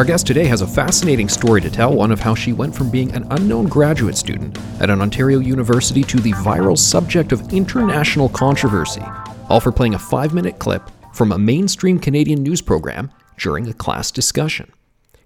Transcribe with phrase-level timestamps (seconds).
[0.00, 2.88] Our guest today has a fascinating story to tell, one of how she went from
[2.88, 8.30] being an unknown graduate student at an Ontario university to the viral subject of international
[8.30, 9.02] controversy,
[9.50, 13.74] all for playing a five minute clip from a mainstream Canadian news program during a
[13.74, 14.72] class discussion.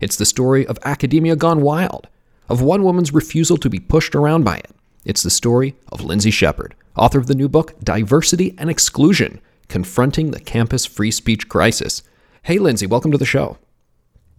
[0.00, 2.09] It's the story of academia gone wild,
[2.48, 4.72] of one woman's refusal to be pushed around by it.
[5.04, 10.32] It's the story of Lindsay Shepherd, author of the new book Diversity and Exclusion Confronting
[10.32, 12.02] the Campus Free Speech Crisis.
[12.43, 13.59] Hey, Lindsay, welcome to the show.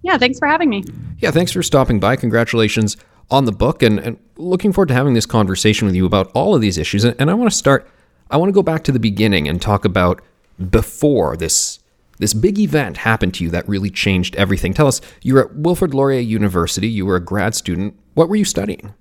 [0.06, 0.84] Yeah, thanks for having me.
[1.18, 2.16] Yeah, thanks for stopping by.
[2.16, 2.96] Congratulations
[3.32, 6.54] on the book, and, and looking forward to having this conversation with you about all
[6.54, 7.04] of these issues.
[7.04, 7.90] And, and I want to start,
[8.30, 10.22] I want to go back to the beginning and talk about
[10.70, 11.80] before this
[12.18, 14.74] this big event happened to you that really changed everything.
[14.74, 18.00] Tell us, you were at Wilfrid Laurier University, you were a grad student.
[18.14, 18.94] What were you studying?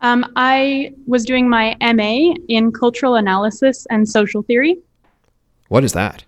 [0.00, 4.78] Um, I was doing my MA in cultural analysis and social theory.
[5.68, 6.24] What is that?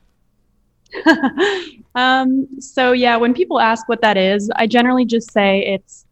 [1.95, 6.07] um, so yeah, when people ask what that is, I generally just say it's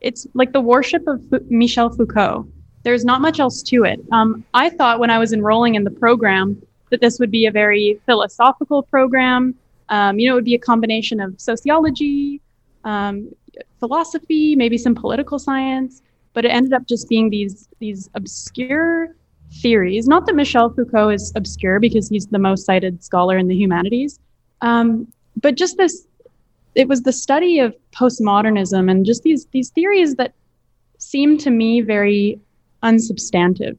[0.00, 2.46] it's like the worship of F- Michel Foucault.
[2.82, 4.00] There's not much else to it.
[4.12, 7.50] Um, I thought when I was enrolling in the program that this would be a
[7.50, 9.54] very philosophical program.
[9.88, 12.40] Um, you know, it would be a combination of sociology,
[12.84, 13.34] um,
[13.80, 16.02] philosophy, maybe some political science,
[16.34, 19.14] but it ended up just being these these obscure
[19.62, 20.06] theories.
[20.06, 24.18] Not that Michel Foucault is obscure because he's the most cited scholar in the humanities,
[24.60, 25.10] um,
[25.40, 26.06] but just this.
[26.74, 30.34] It was the study of postmodernism and just these these theories that
[30.98, 32.40] seem to me very
[32.82, 33.78] unsubstantive.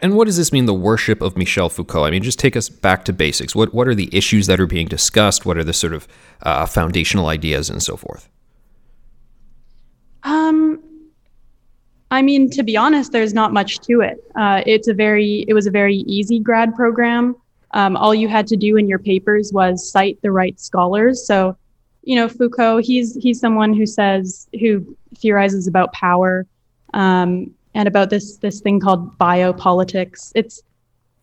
[0.00, 2.04] And what does this mean, the worship of Michel Foucault?
[2.04, 3.54] I mean, just take us back to basics.
[3.54, 5.44] What, what are the issues that are being discussed?
[5.44, 6.08] What are the sort of
[6.42, 8.28] uh, foundational ideas and so forth?
[10.22, 10.82] Um,
[12.10, 14.22] I mean, to be honest, there's not much to it.
[14.36, 17.34] Uh, it's a very, it was a very easy grad program.
[17.72, 21.26] Um, all you had to do in your papers was cite the right scholars.
[21.26, 21.56] So,
[22.04, 26.46] you know, Foucault, he's he's someone who says who theorizes about power.
[26.94, 30.32] Um, and about this this thing called biopolitics.
[30.34, 30.62] It's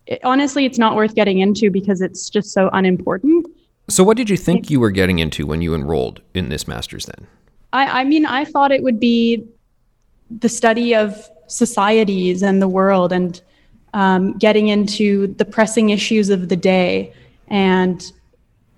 [0.06, 3.48] it, honestly, it's not worth getting into because it's just so unimportant.
[3.90, 7.06] So, what did you think you were getting into when you enrolled in this master's
[7.06, 7.28] then?
[7.74, 9.44] I, I mean, I thought it would be
[10.30, 13.42] the study of societies and the world and
[13.94, 17.14] um, getting into the pressing issues of the day
[17.48, 18.12] and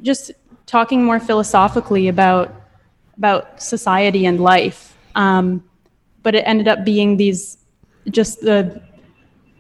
[0.01, 0.31] just
[0.65, 2.53] talking more philosophically about
[3.17, 4.97] about society and life.
[5.15, 5.63] Um,
[6.21, 7.57] but it ended up being these
[8.09, 8.81] just the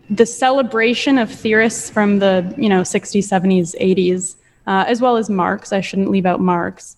[0.09, 4.35] the celebration of theorists from the you know 60s 70s 80s
[4.67, 6.97] uh, as well as marx i shouldn't leave out marx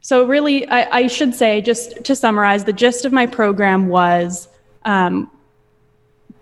[0.00, 4.48] so really I, I, should say just to summarize the gist of my program was
[4.84, 5.30] um,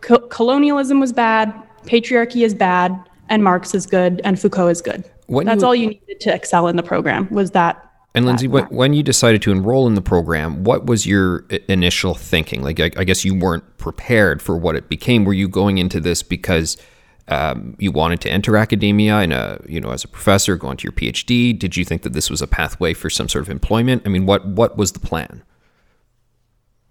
[0.01, 1.53] co- colonialism was bad
[1.85, 2.99] patriarchy is bad
[3.29, 6.35] and marx is good and foucault is good when that's you, all you needed to
[6.35, 9.95] excel in the program was that and Lindsay, when, when you decided to enroll in
[9.95, 12.63] the program, what was your initial thinking?
[12.63, 15.25] Like, I, I, guess you weren't prepared for what it became.
[15.25, 16.79] Were you going into this because
[17.29, 20.77] um, you wanted to enter academia and, a, you know, as a professor, go on
[20.79, 21.57] to your PhD?
[21.57, 24.03] Did you think that this was a pathway for some sort of employment?
[24.07, 25.43] I mean, what what was the plan?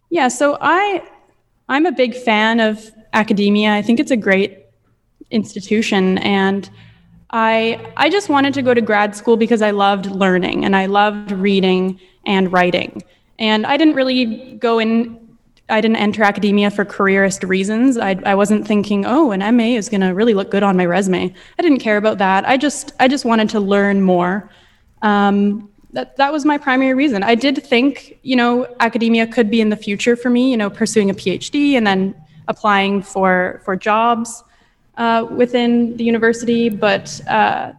[0.10, 1.04] Yeah, so I
[1.70, 3.74] I'm a big fan of academia.
[3.74, 4.66] I think it's a great
[5.32, 6.70] institution and
[7.32, 10.86] I I just wanted to go to grad school because I loved learning and I
[10.86, 13.04] loved reading and writing.
[13.40, 15.27] And I didn't really go in
[15.70, 17.98] I didn't enter academia for careerist reasons.
[17.98, 20.86] I, I wasn't thinking, oh, an MA is going to really look good on my
[20.86, 21.34] resume.
[21.60, 22.48] I didn't care about that.
[22.48, 24.50] I just I just wanted to learn more.
[25.02, 27.24] Um, that that was my primary reason.
[27.24, 30.52] I did think, you know, academia could be in the future for me.
[30.52, 32.16] You know, pursuing a PhD and then
[32.48, 34.44] applying for for jobs
[34.98, 37.72] uh, within the university, but uh,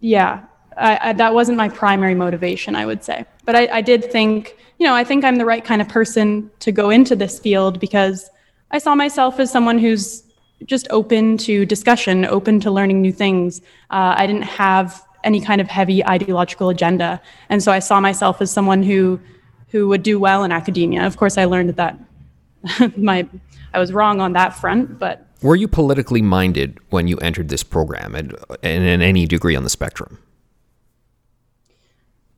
[0.00, 0.44] yeah,
[0.76, 3.24] I, I, that wasn't my primary motivation, I would say.
[3.44, 6.50] But I, I did think, you know, I think I'm the right kind of person
[6.60, 8.28] to go into this field because
[8.70, 10.22] I saw myself as someone who's
[10.64, 13.60] just open to discussion, open to learning new things.
[13.90, 18.40] Uh, I didn't have any kind of heavy ideological agenda, and so I saw myself
[18.40, 19.20] as someone who
[19.68, 21.04] who would do well in academia.
[21.04, 21.98] Of course, I learned that
[22.96, 23.28] my
[23.74, 27.62] I was wrong on that front, but were you politically minded when you entered this
[27.62, 30.18] program and, and in any degree on the spectrum?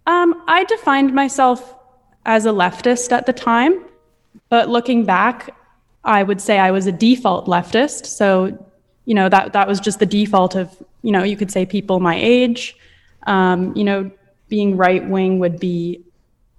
[0.09, 1.77] Um, I defined myself
[2.25, 3.85] as a leftist at the time,
[4.49, 5.55] but looking back,
[6.03, 8.07] I would say I was a default leftist.
[8.07, 8.67] So,
[9.05, 12.01] you know, that, that was just the default of, you know, you could say people
[12.01, 12.75] my age.
[13.27, 14.11] Um, you know,
[14.49, 16.03] being right wing would be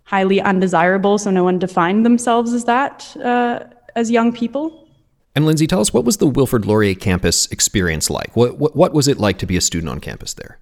[0.04, 3.64] highly undesirable, so no one defined themselves as that uh,
[3.96, 4.88] as young people.
[5.36, 8.36] And Lindsay, tell us what was the Wilfrid Laurier campus experience like?
[8.36, 10.60] What, what, what was it like to be a student on campus there?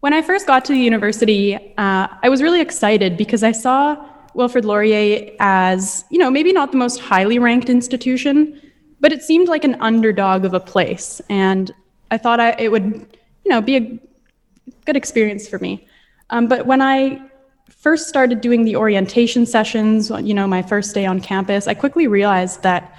[0.00, 3.96] When I first got to the university, uh, I was really excited because I saw
[4.34, 8.60] Wilfrid Laurier as, you know, maybe not the most highly ranked institution,
[9.00, 11.20] but it seemed like an underdog of a place.
[11.28, 11.72] And
[12.12, 12.84] I thought I, it would,
[13.44, 13.98] you know, be a
[14.84, 15.84] good experience for me.
[16.30, 17.20] Um, but when I
[17.68, 22.06] first started doing the orientation sessions, you know, my first day on campus, I quickly
[22.06, 22.94] realized that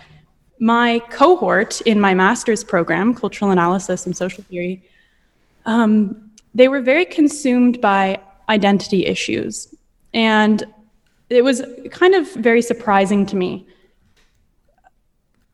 [0.60, 4.84] my cohort in my master's program, cultural analysis and social theory,
[5.66, 8.20] um, they were very consumed by
[8.50, 9.74] identity issues.
[10.14, 10.64] And
[11.30, 11.62] it was
[11.92, 13.68] kind of very surprising to me.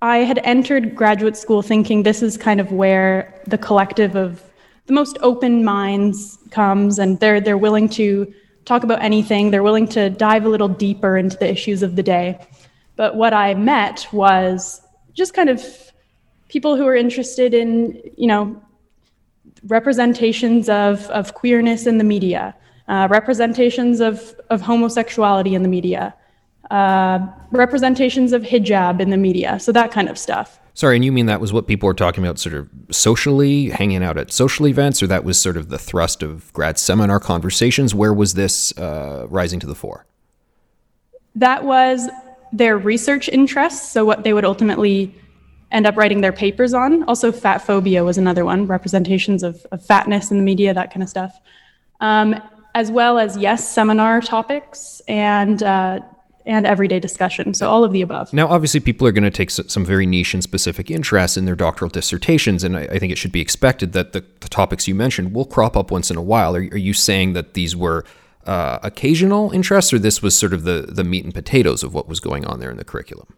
[0.02, 4.44] I had entered graduate school thinking this is kind of where the collective of
[4.86, 8.32] the most open minds comes and they're they're willing to
[8.66, 9.52] talk about anything.
[9.52, 12.40] They're willing to dive a little deeper into the issues of the day.
[12.96, 14.82] But what I met was
[15.14, 15.64] just kind of
[16.50, 18.62] people who are interested in, you know,
[19.68, 22.56] representations of, of queerness in the media,
[22.88, 26.14] uh, representations of, of homosexuality in the media,
[26.72, 27.20] uh,
[27.52, 30.60] representations of hijab in the media, so that kind of stuff.
[30.74, 34.04] Sorry, and you mean that was what people were talking about sort of socially, hanging
[34.04, 37.96] out at social events, or that was sort of the thrust of grad seminar conversations?
[37.96, 40.06] Where was this uh, rising to the fore?
[41.34, 42.10] That was
[42.52, 45.16] their research interests, so what they would ultimately
[45.76, 47.04] end up writing their papers on.
[47.04, 51.04] Also, fat phobia was another one, representations of, of fatness in the media, that kind
[51.04, 51.40] of stuff.
[52.00, 52.42] Um,
[52.74, 56.00] as well as, yes, seminar topics and uh,
[56.46, 57.56] and everyday discussion.
[57.56, 58.32] So all of the above.
[58.32, 61.56] Now, obviously, people are going to take some very niche and specific interests in their
[61.56, 65.34] doctoral dissertations, and I, think it should be expected that the, the, topics you mentioned
[65.34, 66.56] will crop up once in a while.
[66.56, 68.06] Are, are you saying that these were
[68.46, 72.08] uh, occasional interests, or this was sort of the the meat and potatoes of what
[72.08, 73.34] was going on there in the curriculum?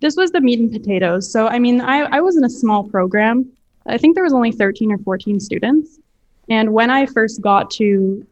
[0.00, 1.30] This was the meat and potatoes.
[1.30, 3.50] So, I mean, I, I was in a small program.
[3.86, 5.98] I think there was only 13 or 14 students.
[6.48, 8.26] And when I first got to,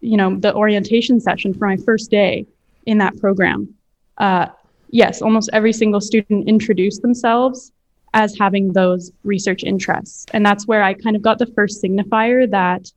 [0.00, 2.46] you know, the orientation session for my first day
[2.86, 3.74] in that program,
[4.18, 4.46] uh,
[4.90, 7.72] yes, almost every single student introduced themselves
[8.14, 10.26] as having those research interests.
[10.32, 12.90] And that's where I kind of got the first signifier that,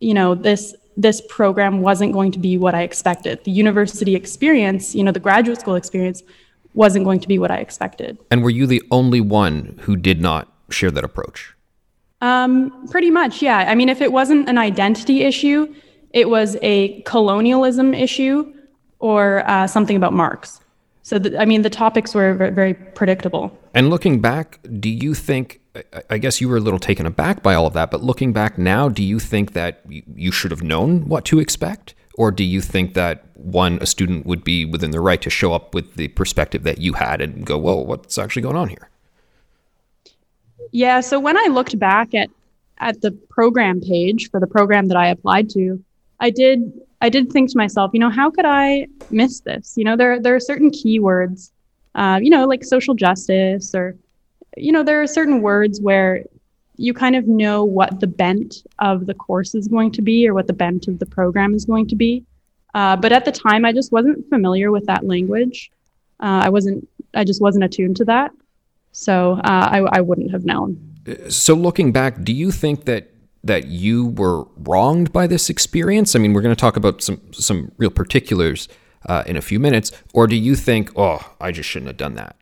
[0.00, 3.44] you know, this this program wasn't going to be what I expected.
[3.44, 6.22] The university experience, you know, the graduate school experience
[6.76, 8.18] wasn't going to be what I expected.
[8.30, 11.54] And were you the only one who did not share that approach?
[12.20, 13.58] Um, pretty much, yeah.
[13.68, 15.74] I mean, if it wasn't an identity issue,
[16.12, 18.52] it was a colonialism issue
[18.98, 20.60] or uh, something about Marx.
[21.02, 23.56] So, I mean, the topics were very predictable.
[23.74, 25.60] And looking back, do you think,
[26.10, 28.58] I guess you were a little taken aback by all of that, but looking back
[28.58, 31.94] now, do you think that you should have known what to expect?
[32.16, 35.52] Or do you think that one, a student would be within the right to show
[35.52, 38.88] up with the perspective that you had and go, "Well, what's actually going on here?"
[40.72, 41.00] Yeah.
[41.00, 42.30] So when I looked back at
[42.78, 45.82] at the program page for the program that I applied to,
[46.20, 49.74] I did I did think to myself, you know, how could I miss this?
[49.76, 51.50] You know, there there are certain keywords,
[51.94, 53.96] uh, you know, like social justice, or
[54.56, 56.24] you know, there are certain words where
[56.76, 60.34] you kind of know what the bent of the course is going to be or
[60.34, 62.24] what the bent of the program is going to be.
[62.74, 65.70] Uh, but at the time, I just wasn't familiar with that language.
[66.20, 66.86] Uh, I wasn't.
[67.14, 68.32] I just wasn't attuned to that,
[68.92, 70.78] so uh, I, I wouldn't have known.
[71.28, 73.10] So looking back, do you think that
[73.44, 76.14] that you were wronged by this experience?
[76.14, 78.68] I mean, we're going to talk about some some real particulars
[79.06, 82.14] uh, in a few minutes, or do you think, oh, I just shouldn't have done
[82.16, 82.36] that?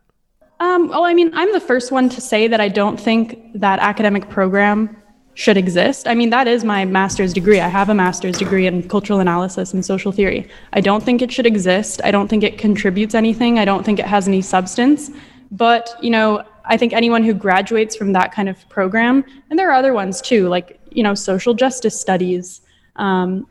[0.61, 3.79] Um, well, I mean, I'm the first one to say that I don't think that
[3.81, 4.97] academic program
[5.35, 6.07] should exist.
[6.07, 7.61] I mean, that is my master's degree.
[7.61, 10.49] I have a master's degree in cultural analysis and social theory.
[10.73, 12.01] I don't think it should exist.
[12.05, 13.59] I don't think it contributes anything.
[13.59, 15.11] I don't think it has any substance.
[15.51, 19.69] But, you know, I think anyone who graduates from that kind of program, and there
[19.71, 22.61] are other ones too, like, you know, social justice studies,
[22.97, 23.49] um,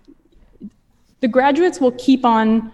[1.20, 2.72] the graduates will keep on,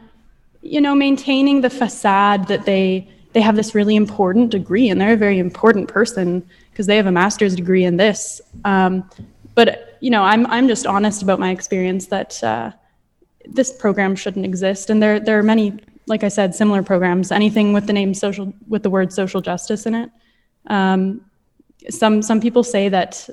[0.62, 5.14] you know, maintaining the facade that they they have this really important degree and they're
[5.14, 8.42] a very important person because they have a master's degree in this.
[8.66, 9.10] Um,
[9.56, 12.72] but you know, I'm I'm just honest about my experience that uh,
[13.46, 17.32] this program shouldn't exist, and there there are many, like I said, similar programs.
[17.32, 20.10] Anything with the name social with the word social justice in it.
[20.68, 21.22] Um,
[21.90, 23.30] some some people say that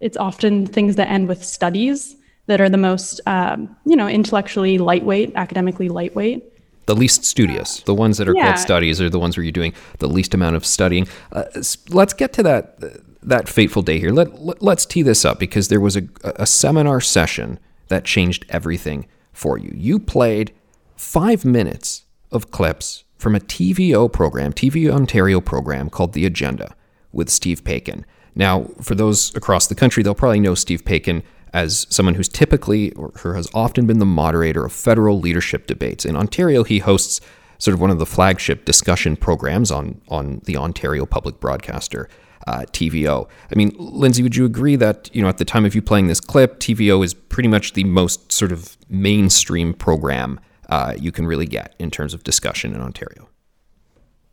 [0.00, 4.78] it's often things that end with studies that are the most um, you know intellectually
[4.78, 6.42] lightweight, academically lightweight
[6.86, 7.80] the least studious.
[7.80, 8.46] The ones that are yeah.
[8.46, 11.06] called studies are the ones where you're doing the least amount of studying.
[11.32, 11.44] Uh,
[11.90, 12.80] let's get to that
[13.22, 14.12] that fateful day here.
[14.12, 18.46] Let, let us tee this up because there was a, a seminar session that changed
[18.48, 19.72] everything for you.
[19.74, 20.52] You played
[20.94, 26.76] five minutes of clips from a TVO program, TV Ontario program called The Agenda
[27.12, 28.04] with Steve Paikin.
[28.36, 31.22] Now, for those across the country, they'll probably know Steve Paikin
[31.56, 36.04] as someone who's typically or who has often been the moderator of federal leadership debates.
[36.04, 37.18] In Ontario, he hosts
[37.56, 42.08] sort of one of the flagship discussion programs on on the Ontario Public Broadcaster.
[42.46, 43.28] Uh, TVO.
[43.50, 46.06] I mean, Lindsay, would you agree that you know at the time of you playing
[46.06, 51.26] this clip, TVO is pretty much the most sort of mainstream program uh, you can
[51.26, 53.28] really get in terms of discussion in Ontario?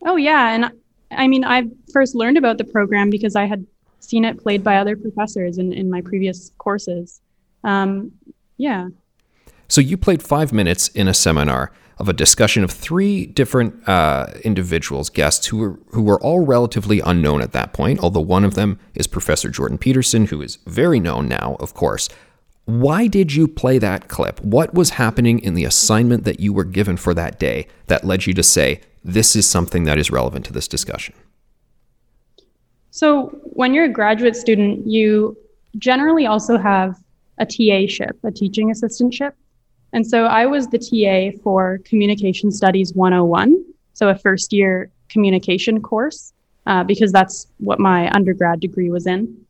[0.05, 0.71] Oh yeah, and
[1.09, 3.65] I mean, I first learned about the program because I had
[4.03, 7.21] seen it played by other professors in, in my previous courses.
[7.63, 8.11] Um,
[8.57, 8.89] yeah.
[9.67, 14.27] So you played five minutes in a seminar of a discussion of three different uh,
[14.43, 17.99] individuals, guests who were who were all relatively unknown at that point.
[17.99, 22.09] Although one of them is Professor Jordan Peterson, who is very known now, of course.
[22.65, 24.39] Why did you play that clip?
[24.39, 28.25] What was happening in the assignment that you were given for that day that led
[28.25, 31.13] you to say this is something that is relevant to this discussion?
[32.95, 35.35] So, when you're a graduate student, you
[35.79, 36.95] generally also have
[37.39, 39.31] a TA ship, a teaching assistantship.
[39.93, 45.81] And so I was the TA for Communication Studies 101, so a first year communication
[45.81, 46.33] course,
[46.67, 49.43] uh, because that's what my undergrad degree was in.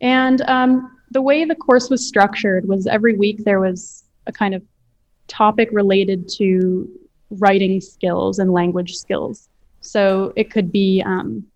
[0.00, 4.52] And um, the way the course was structured was every week there was a kind
[4.52, 4.64] of
[5.28, 6.88] topic related to
[7.30, 9.48] writing skills and language skills.
[9.80, 11.46] So it could be um,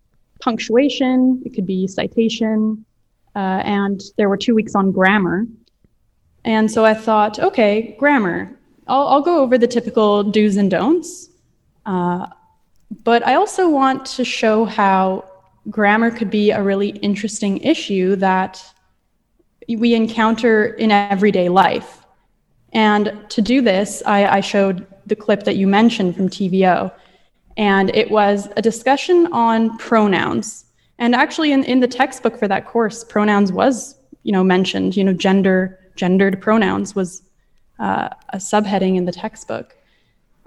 [0.41, 2.85] punctuation, it could be citation,
[3.35, 5.45] uh, and there were two weeks on grammar.
[6.45, 8.57] And so I thought, okay, grammar.
[8.87, 11.29] I'll, I'll go over the typical do's and don'ts.
[11.85, 12.27] Uh,
[13.03, 15.29] but I also want to show how
[15.69, 18.63] grammar could be a really interesting issue that
[19.67, 22.03] we encounter in everyday life.
[22.73, 26.91] And to do this, I, I showed the clip that you mentioned from TVO.
[27.59, 30.63] And it was a discussion on pronouns.
[30.97, 35.03] And actually, in, in the textbook for that course, pronouns was, you know, mentioned, you
[35.03, 37.21] know, gender gendered pronouns was
[37.77, 39.75] uh, a subheading in the textbook.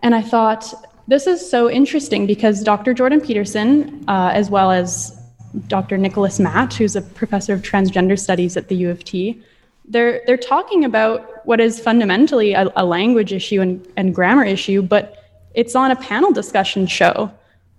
[0.02, 0.73] And I thought,
[1.07, 2.95] this is so interesting because Dr.
[2.95, 5.21] Jordan Peterson, uh, as well as
[5.66, 5.99] Dr.
[5.99, 9.42] Nicholas Matte, who's a professor of transgender studies at the U of T,
[9.87, 14.81] they're, they're talking about what is fundamentally a, a language issue and, and grammar issue,
[14.81, 15.22] but
[15.55, 17.31] it's on a panel discussion show.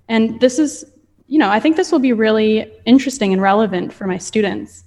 [0.08, 0.86] And this is,
[1.28, 4.84] you know, I think this will be really interesting and relevant for my students.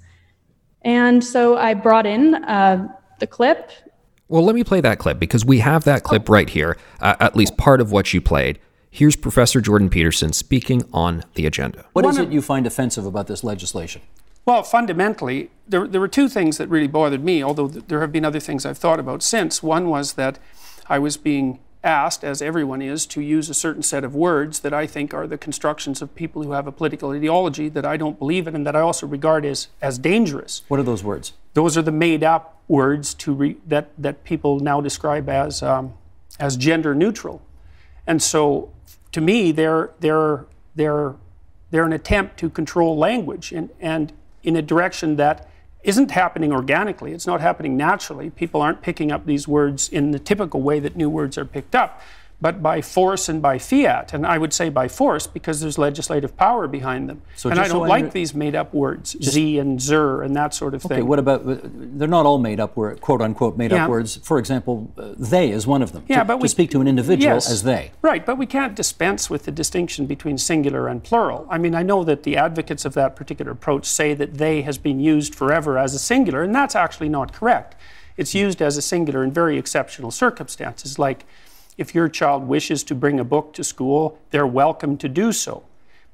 [0.82, 2.88] And so I brought in uh,
[3.18, 3.70] the clip.
[4.28, 7.36] Well, let me play that clip because we have that clip right here, uh, at
[7.36, 8.58] least part of what you played.
[8.90, 11.84] Here's Professor Jordan Peterson speaking on the agenda.
[11.92, 14.02] What is it you find offensive about this legislation?
[14.46, 18.24] Well, fundamentally, there, there were two things that really bothered me, although there have been
[18.24, 19.62] other things I've thought about since.
[19.62, 20.38] One was that
[20.88, 24.74] I was being asked, as everyone is, to use a certain set of words that
[24.74, 28.18] I think are the constructions of people who have a political ideology that I don't
[28.18, 30.62] believe in and that I also regard as, as dangerous.
[30.68, 31.32] What are those words?
[31.54, 35.94] Those are the made up words to re, that, that people now describe as, um,
[36.40, 37.40] as gender neutral.
[38.06, 38.72] And so,
[39.12, 41.14] to me, they're, they're, they're,
[41.70, 44.12] they're an attempt to control language and, and
[44.42, 45.48] in a direction that
[45.86, 47.12] isn't happening organically.
[47.12, 48.28] It's not happening naturally.
[48.30, 51.76] People aren't picking up these words in the typical way that new words are picked
[51.76, 52.00] up
[52.40, 54.12] but by force and by fiat.
[54.12, 57.22] And I would say by force because there's legislative power behind them.
[57.34, 60.52] So and I don't so like these made up words, z and zer and that
[60.52, 60.98] sort of okay, thing.
[60.98, 63.84] Okay, what about, they're not all made up, word, quote unquote, made yeah.
[63.84, 64.16] up words.
[64.16, 66.04] For example, uh, they is one of them.
[66.08, 67.92] Yeah, to, but we, to speak to an individual yes, as they.
[68.02, 71.46] Right, but we can't dispense with the distinction between singular and plural.
[71.48, 74.76] I mean, I know that the advocates of that particular approach say that they has
[74.76, 77.76] been used forever as a singular, and that's actually not correct.
[78.18, 81.24] It's used as a singular in very exceptional circumstances, like
[81.78, 85.62] if your child wishes to bring a book to school, they're welcome to do so.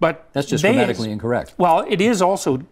[0.01, 1.55] But that's just grammatically is, incorrect.
[1.59, 2.63] Well, it is also.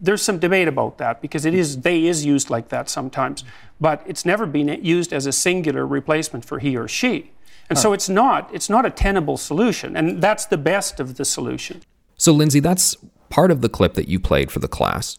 [0.00, 3.44] There's some debate about that because it is they is used like that sometimes,
[3.80, 7.30] but it's never been used as a singular replacement for he or she,
[7.68, 11.24] and so it's not it's not a tenable solution, and that's the best of the
[11.24, 11.82] solution.
[12.16, 12.96] So, Lindsay, that's
[13.30, 15.18] part of the clip that you played for the class.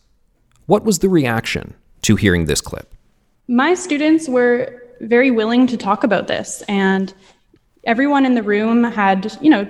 [0.66, 2.94] What was the reaction to hearing this clip?
[3.48, 6.64] My students were very willing to talk about this.
[6.68, 7.14] And
[7.84, 9.66] everyone in the room had, you know,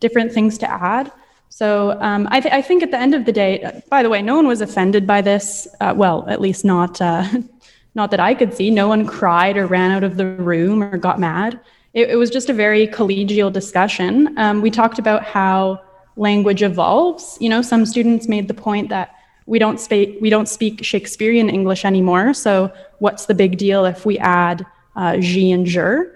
[0.00, 1.12] different things to add.
[1.48, 4.22] So um, I, th- I, think at the end of the day, by the way,
[4.22, 5.68] no one was offended by this.
[5.80, 7.28] Uh, well, at least not, uh,
[7.94, 8.70] not that I could see.
[8.70, 11.60] No one cried or ran out of the room or got mad.
[11.92, 14.38] It, it was just a very collegial discussion.
[14.38, 15.82] Um, we talked about how
[16.16, 17.36] language evolves.
[17.40, 19.14] You know, some students made the point that
[19.46, 22.34] we don't speak we don't speak Shakespearean English anymore.
[22.34, 24.64] So what's the big deal if we add
[24.96, 26.14] uh, G and Jer?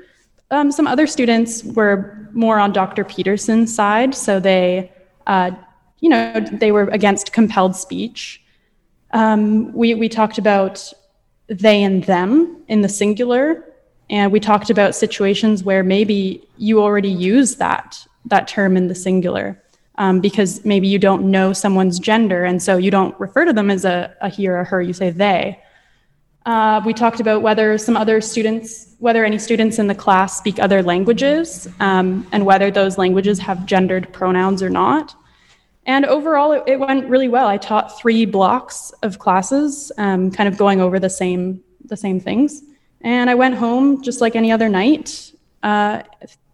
[0.50, 3.04] Um, some other students were more on Dr.
[3.04, 4.93] Peterson's side, so they,
[5.26, 5.50] uh,
[6.00, 8.43] you know, they were against compelled speech.
[9.12, 10.93] Um, we we talked about
[11.49, 13.64] they and them in the singular.
[14.11, 18.95] And we talked about situations where maybe you already use that, that term in the
[18.95, 19.62] singular.
[19.96, 23.70] Um, because maybe you don't know someone's gender, and so you don't refer to them
[23.70, 25.60] as a, a he or a her, you say they.
[26.46, 30.58] Uh, we talked about whether some other students, whether any students in the class speak
[30.58, 35.14] other languages, um, and whether those languages have gendered pronouns or not.
[35.86, 37.46] And overall, it, it, went really well.
[37.46, 42.20] I taught three blocks of classes, um, kind of going over the same the same
[42.20, 42.62] things.
[43.02, 45.32] And I went home just like any other night,
[45.62, 46.02] uh,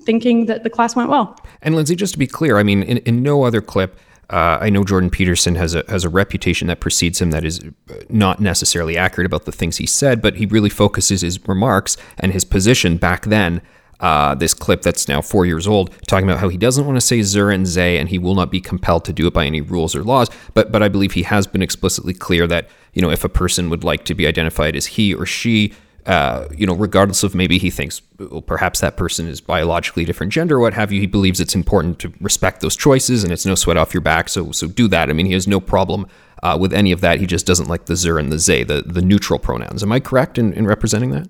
[0.03, 1.37] thinking that the class went well.
[1.63, 3.99] And Lindsay, just to be clear, I mean, in, in no other clip.
[4.31, 7.61] Uh, I know Jordan Peterson has a has a reputation that precedes him that is
[8.09, 12.33] not necessarily accurate about the things he said, but he really focuses his remarks and
[12.33, 13.61] his position back then
[14.01, 17.01] uh, this clip that's now four years old, talking about how he doesn't want to
[17.01, 19.61] say Zur and Zay, and he will not be compelled to do it by any
[19.61, 20.29] rules or laws.
[20.55, 23.71] But but I believe he has been explicitly clear that you know if a person
[23.71, 25.73] would like to be identified as he or she.
[26.07, 30.33] Uh, you know, regardless of maybe he thinks well, perhaps that person is biologically different
[30.33, 33.55] gender what have you, he believes it's important to respect those choices and it's no
[33.55, 34.29] sweat off your back.
[34.29, 35.11] So, so do that.
[35.11, 36.07] I mean, he has no problem
[36.43, 37.19] uh, with any of that.
[37.21, 39.83] He just doesn't like the Zur and the Zay, the, the neutral pronouns.
[39.83, 41.29] Am I correct in, in representing that?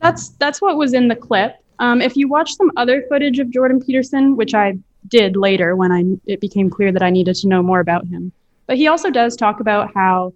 [0.00, 1.56] That's that's what was in the clip.
[1.78, 5.92] Um, if you watch some other footage of Jordan Peterson, which I did later when
[5.92, 8.32] I it became clear that I needed to know more about him,
[8.66, 10.32] but he also does talk about how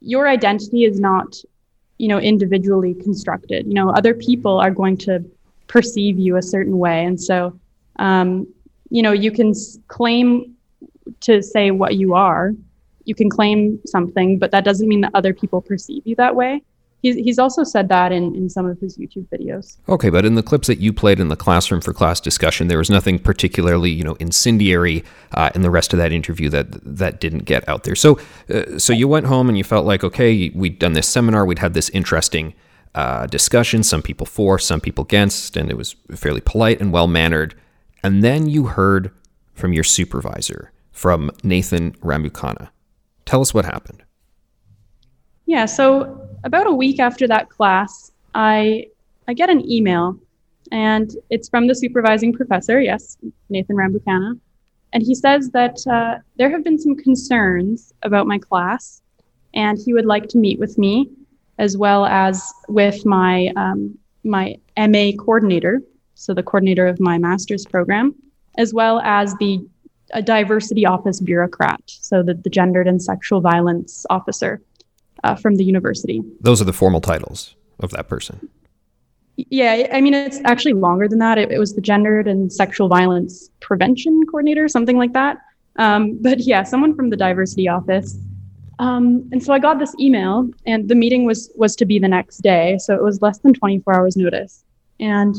[0.00, 1.36] your identity is not,
[1.98, 3.66] you know, individually constructed.
[3.66, 5.24] You know, other people are going to
[5.66, 7.58] perceive you a certain way, and so,
[7.98, 8.46] um,
[8.90, 9.52] you know, you can
[9.88, 10.54] claim
[11.20, 12.52] to say what you are.
[13.04, 16.62] You can claim something, but that doesn't mean that other people perceive you that way
[17.06, 19.76] he's, he's also said that in, in some of his YouTube videos.
[19.88, 22.78] Okay, but in the clips that you played in the classroom for class discussion, there
[22.78, 27.20] was nothing particularly, you know, incendiary uh, in the rest of that interview that that
[27.20, 27.94] didn't get out there.
[27.94, 28.18] So,
[28.52, 31.60] uh, so you went home and you felt like, okay, we'd done this seminar, we'd
[31.60, 32.54] had this interesting
[32.94, 33.82] uh, discussion.
[33.82, 37.54] Some people for, some people against, and it was fairly polite and well mannered.
[38.02, 39.10] And then you heard
[39.54, 42.68] from your supervisor, from Nathan Rambukkana.
[43.24, 44.02] Tell us what happened.
[45.46, 48.86] Yeah, so about a week after that class, I
[49.28, 50.16] I get an email,
[50.70, 52.80] and it's from the supervising professor.
[52.80, 53.18] Yes,
[53.50, 54.38] Nathan Rambukkana,
[54.92, 59.02] and he says that uh, there have been some concerns about my class,
[59.54, 61.10] and he would like to meet with me,
[61.58, 65.82] as well as with my um, my MA coordinator,
[66.14, 68.14] so the coordinator of my master's program,
[68.56, 69.66] as well as the
[70.12, 74.60] a diversity office bureaucrat, so the, the gendered and sexual violence officer
[75.24, 76.22] uh, from the university.
[76.40, 78.48] Those are the formal titles of that person.
[79.36, 81.36] Yeah, I mean, it's actually longer than that.
[81.36, 85.38] It, it was the gendered and sexual violence prevention coordinator, something like that.
[85.76, 88.18] Um, but yeah, someone from the diversity office.
[88.78, 92.08] Um, and so I got this email, and the meeting was was to be the
[92.08, 94.64] next day, so it was less than 24 hours notice.
[95.00, 95.34] And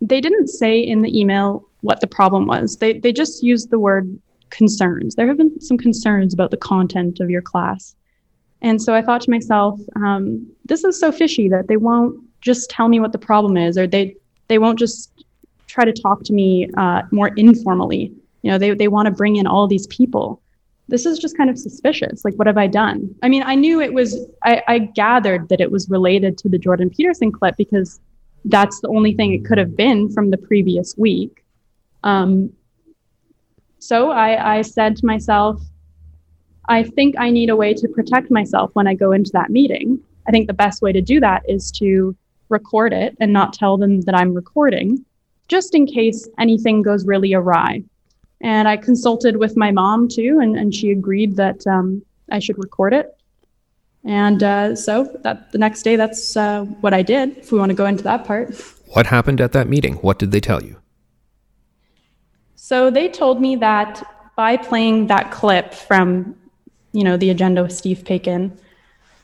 [0.00, 2.76] they didn't say in the email what the problem was.
[2.76, 4.18] They they just used the word
[4.50, 5.14] concerns.
[5.14, 7.94] There have been some concerns about the content of your class.
[8.62, 12.70] And so I thought to myself, um, this is so fishy that they won't just
[12.70, 14.16] tell me what the problem is, or they
[14.48, 15.24] they won't just
[15.66, 18.12] try to talk to me uh, more informally.
[18.42, 20.40] You know, they they want to bring in all these people.
[20.88, 22.24] This is just kind of suspicious.
[22.24, 23.14] Like, what have I done?
[23.22, 24.16] I mean, I knew it was.
[24.44, 28.00] I, I gathered that it was related to the Jordan Peterson clip because
[28.44, 31.44] that's the only thing it could have been from the previous week.
[32.04, 32.52] Um,
[33.78, 35.60] so I, I said to myself,
[36.72, 40.00] I think I need a way to protect myself when I go into that meeting.
[40.26, 42.16] I think the best way to do that is to
[42.48, 45.04] record it and not tell them that I'm recording,
[45.48, 47.82] just in case anything goes really awry.
[48.40, 52.56] And I consulted with my mom too, and, and she agreed that um, I should
[52.56, 53.14] record it.
[54.04, 57.36] And uh, so that the next day, that's uh, what I did.
[57.36, 58.56] If we want to go into that part.
[58.94, 59.96] What happened at that meeting?
[59.96, 60.76] What did they tell you?
[62.54, 64.02] So they told me that
[64.36, 66.36] by playing that clip from
[66.92, 68.56] you know, the agenda with Steve Paikin.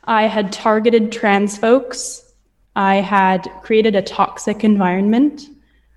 [0.04, 2.32] I had targeted trans folks.
[2.76, 5.42] I had created a toxic environment.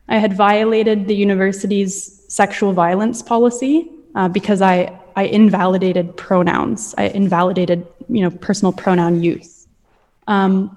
[0.09, 6.95] I had violated the university's sexual violence policy uh, because I, I invalidated pronouns.
[6.97, 9.67] I invalidated, you know, personal pronoun use.
[10.27, 10.75] Um,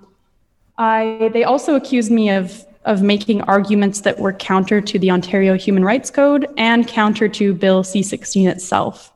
[0.79, 5.55] I, they also accused me of, of making arguments that were counter to the Ontario
[5.55, 9.14] Human Rights Code and counter to Bill C 16 itself.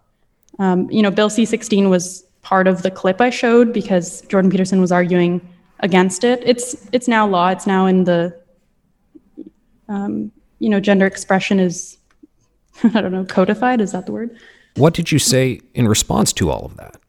[0.59, 4.51] Um, you know, Bill C 16 was part of the clip I showed because Jordan
[4.51, 5.40] Peterson was arguing
[5.81, 6.42] against it.
[6.44, 7.49] It's it's now law.
[7.49, 8.38] It's now in the
[9.88, 11.99] um, you know gender expression is
[12.85, 13.81] I don't know codified.
[13.81, 14.37] Is that the word?
[14.77, 17.01] What did you say in response to all of that?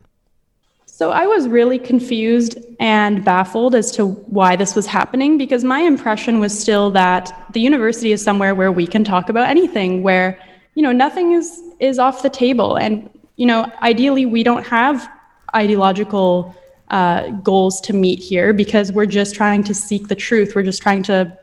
[0.85, 5.79] So I was really confused and baffled as to why this was happening because my
[5.79, 10.37] impression was still that the university is somewhere where we can talk about anything, where
[10.75, 13.09] you know nothing is is off the table, and
[13.39, 15.09] you know ideally we don't have
[15.55, 16.55] ideological
[16.89, 20.55] uh, goals to meet here because we're just trying to seek the truth.
[20.55, 21.37] We're just trying to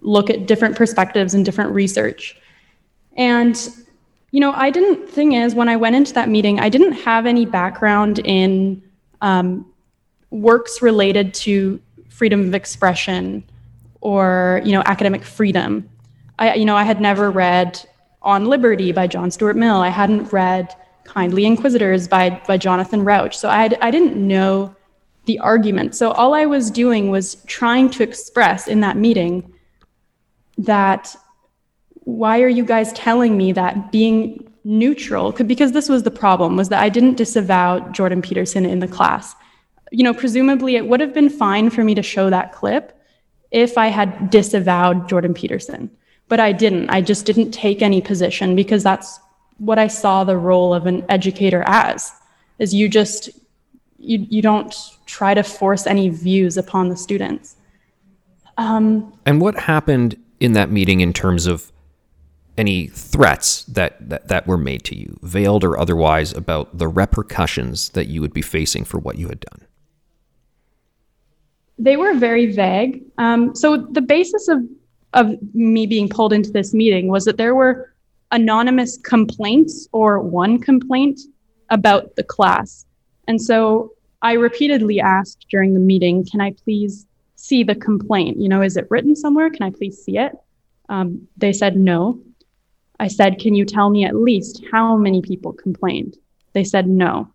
[0.00, 2.36] look at different perspectives and different research.
[3.16, 3.56] And
[4.30, 5.08] you know, I didn't.
[5.08, 8.82] Thing is, when I went into that meeting, I didn't have any background in
[9.22, 9.64] um,
[10.30, 11.80] works related to
[12.10, 13.42] freedom of expression
[14.00, 15.88] or you know academic freedom.
[16.38, 17.80] I you know I had never read
[18.20, 19.76] On Liberty by John Stuart Mill.
[19.76, 20.74] I hadn't read
[21.08, 23.34] Kindly Inquisitors by by Jonathan Rauch.
[23.34, 24.74] So I I didn't know
[25.24, 25.94] the argument.
[25.94, 29.52] So all I was doing was trying to express in that meeting
[30.56, 31.14] that
[32.04, 36.68] why are you guys telling me that being neutral because this was the problem was
[36.68, 39.34] that I didn't disavow Jordan Peterson in the class.
[39.90, 42.98] You know, presumably it would have been fine for me to show that clip
[43.50, 45.90] if I had disavowed Jordan Peterson,
[46.28, 46.90] but I didn't.
[46.90, 49.18] I just didn't take any position because that's
[49.58, 52.12] what I saw the role of an educator as
[52.58, 53.30] is you just
[53.98, 54.74] you you don't
[55.06, 57.56] try to force any views upon the students.
[58.56, 61.72] Um, and what happened in that meeting in terms of
[62.56, 67.90] any threats that, that, that were made to you, veiled or otherwise, about the repercussions
[67.90, 69.64] that you would be facing for what you had done?
[71.78, 73.04] They were very vague.
[73.18, 74.60] Um, so the basis of
[75.14, 77.94] of me being pulled into this meeting was that there were
[78.30, 81.20] anonymous complaints or one complaint
[81.70, 82.86] about the class.
[83.26, 88.40] And so I repeatedly asked during the meeting, can I please see the complaint?
[88.40, 89.50] You know, is it written somewhere?
[89.50, 90.32] Can I please see it?
[90.88, 92.20] Um, they said no.
[93.00, 96.16] I said, Can you tell me at least how many people complained?
[96.52, 97.32] They said no.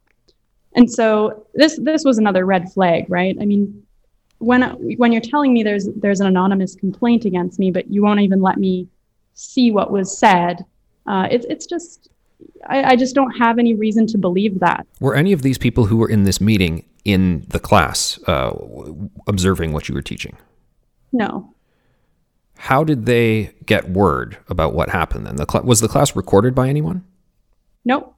[0.76, 3.38] And so this this was another red flag, right?
[3.40, 3.84] I mean,
[4.40, 4.64] when
[4.98, 8.42] when you're telling me there's there's an anonymous complaint against me, but you won't even
[8.42, 8.88] let me
[9.36, 10.66] see what was said,
[11.08, 12.10] uh, it's it's just
[12.68, 14.86] I, I just don't have any reason to believe that.
[15.00, 18.54] Were any of these people who were in this meeting in the class uh,
[19.28, 20.38] observing what you were teaching?
[21.12, 21.54] No.
[22.58, 25.36] How did they get word about what happened then?
[25.36, 27.04] The cl- was the class recorded by anyone?
[27.86, 28.16] Nope.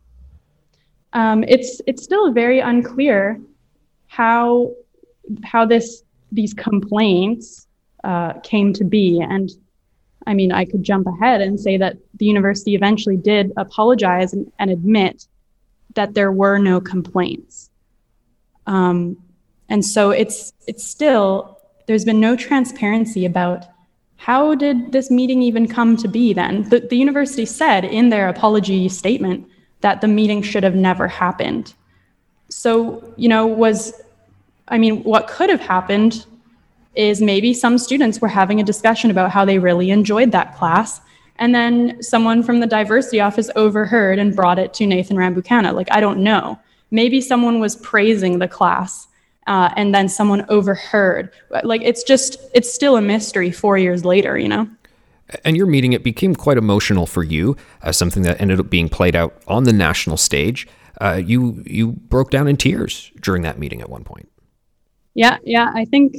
[1.13, 3.39] Um, it's it's still very unclear
[4.07, 4.71] how
[5.43, 7.67] how this these complaints
[8.03, 9.21] uh, came to be.
[9.21, 9.49] And
[10.27, 14.51] I mean, I could jump ahead and say that the university eventually did apologize and,
[14.59, 15.27] and admit
[15.93, 17.69] that there were no complaints.
[18.67, 19.17] Um,
[19.69, 23.65] and so it's it's still there's been no transparency about
[24.17, 26.67] how did this meeting even come to be then?
[26.69, 29.47] The, the university said in their apology statement
[29.81, 31.73] that the meeting should have never happened.
[32.49, 33.93] So, you know, was,
[34.67, 36.25] I mean, what could have happened
[36.95, 41.01] is maybe some students were having a discussion about how they really enjoyed that class.
[41.37, 45.73] And then someone from the diversity office overheard and brought it to Nathan Rambukkana.
[45.73, 46.59] Like, I don't know.
[46.91, 49.07] Maybe someone was praising the class
[49.47, 51.31] uh, and then someone overheard.
[51.63, 54.69] Like it's just, it's still a mystery four years later, you know?
[55.43, 58.69] And your meeting, it became quite emotional for you, as uh, something that ended up
[58.69, 60.67] being played out on the national stage.
[61.01, 64.29] Uh, you you broke down in tears during that meeting at one point.
[65.15, 65.71] Yeah, yeah.
[65.73, 66.15] I think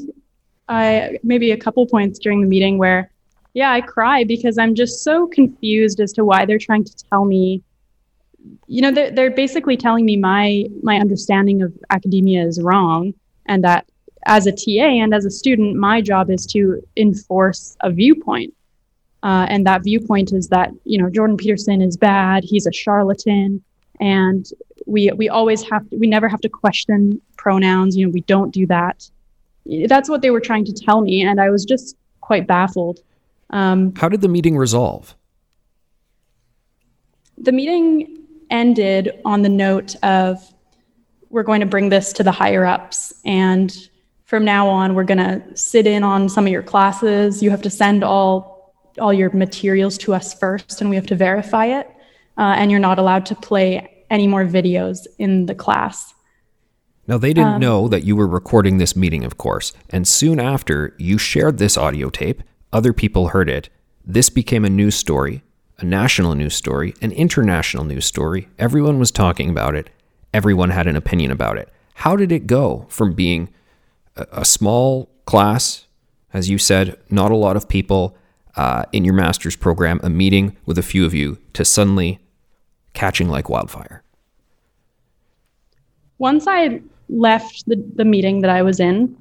[0.68, 3.10] I maybe a couple points during the meeting where,
[3.54, 7.24] yeah, I cry because I'm just so confused as to why they're trying to tell
[7.24, 7.62] me
[8.66, 13.12] you know they're, they're basically telling me my my understanding of academia is wrong
[13.46, 13.86] and that
[14.26, 18.52] as a ta and as a student my job is to enforce a viewpoint.
[19.22, 23.62] Uh, and that viewpoint is that you know jordan peterson is bad he's a charlatan
[23.98, 24.50] and
[24.86, 28.52] we we always have to, we never have to question pronouns you know we don't
[28.52, 29.08] do that
[29.88, 32.98] that's what they were trying to tell me and i was just quite baffled.
[33.50, 35.14] Um, how did the meeting resolve?
[37.38, 38.18] The meeting
[38.50, 40.42] ended on the note of
[41.30, 43.88] we're going to bring this to the higher ups and
[44.24, 47.42] from now on we're going to sit in on some of your classes.
[47.42, 51.14] You have to send all all your materials to us first and we have to
[51.14, 51.86] verify it
[52.38, 56.14] uh, and you're not allowed to play any more videos in the class
[57.06, 60.40] now they didn't um, know that you were recording this meeting of course and soon
[60.40, 62.42] after you shared this audio tape
[62.72, 63.68] other people heard it
[64.04, 65.42] this became a news story
[65.78, 68.48] a national news story, an international news story.
[68.58, 69.90] Everyone was talking about it.
[70.32, 71.68] Everyone had an opinion about it.
[71.94, 73.52] How did it go from being
[74.16, 75.86] a, a small class,
[76.32, 78.16] as you said, not a lot of people
[78.56, 82.20] uh, in your master's program, a meeting with a few of you, to suddenly
[82.94, 84.02] catching like wildfire?
[86.18, 89.16] Once I left the, the meeting that I was in,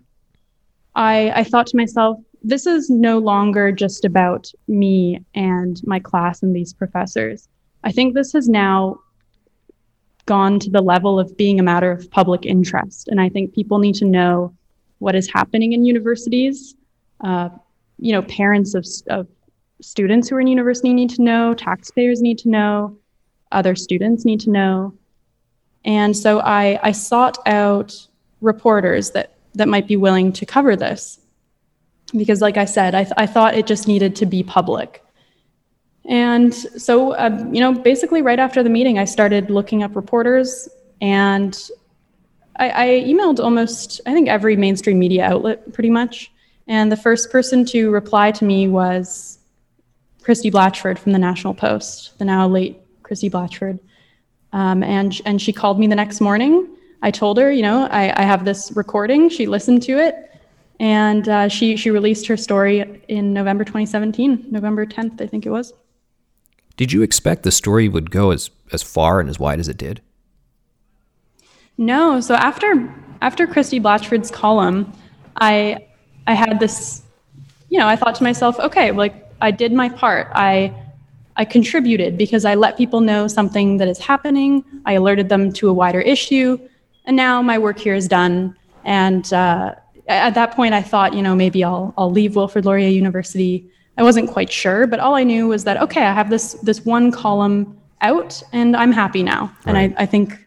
[0.95, 6.43] I, I thought to myself, this is no longer just about me and my class
[6.43, 7.47] and these professors.
[7.83, 8.99] I think this has now
[10.25, 13.07] gone to the level of being a matter of public interest.
[13.07, 14.55] And I think people need to know
[14.99, 16.75] what is happening in universities.
[17.21, 17.49] Uh,
[17.99, 19.27] you know, parents of, of
[19.81, 22.97] students who are in university need to know, taxpayers need to know,
[23.51, 24.93] other students need to know.
[25.85, 28.07] And so I, I sought out
[28.41, 31.19] reporters that, that might be willing to cover this.
[32.15, 35.03] Because, like I said, I, th- I thought it just needed to be public.
[36.05, 40.69] And so, uh, you know, basically right after the meeting, I started looking up reporters
[41.01, 41.57] and
[42.57, 46.31] I, I, emailed almost, I think, every mainstream media outlet pretty much.
[46.67, 49.39] And the first person to reply to me was
[50.21, 53.79] Christie Blatchford from the National Post, the now late Christie Blatchford.
[54.55, 56.65] Um, and, and she called me the next morning.
[57.01, 59.27] I told her, you know, I, I have this recording.
[59.27, 60.15] She listened to it.
[60.79, 65.49] And uh, she, she released her story in November 2017, November 10th, I think it
[65.49, 65.73] was.
[66.77, 69.77] Did you expect the story would go as, as far and as wide as it
[69.77, 70.01] did?
[71.77, 72.21] No.
[72.21, 74.91] So after after Christie Blatchford's column,
[75.35, 75.85] I
[76.27, 77.01] I had this,
[77.69, 80.29] you know, I thought to myself, okay, like I did my part.
[80.33, 80.73] I
[81.37, 84.63] I contributed because I let people know something that is happening.
[84.85, 86.57] I alerted them to a wider issue,
[87.05, 88.55] and now my work here is done.
[88.85, 89.75] And uh,
[90.07, 93.69] at that point, I thought, you know, maybe I'll I'll leave Wilfrid Laurier University.
[93.97, 96.85] I wasn't quite sure, but all I knew was that okay, I have this this
[96.85, 99.53] one column out, and I'm happy now.
[99.65, 99.67] Right.
[99.67, 100.37] And I, I think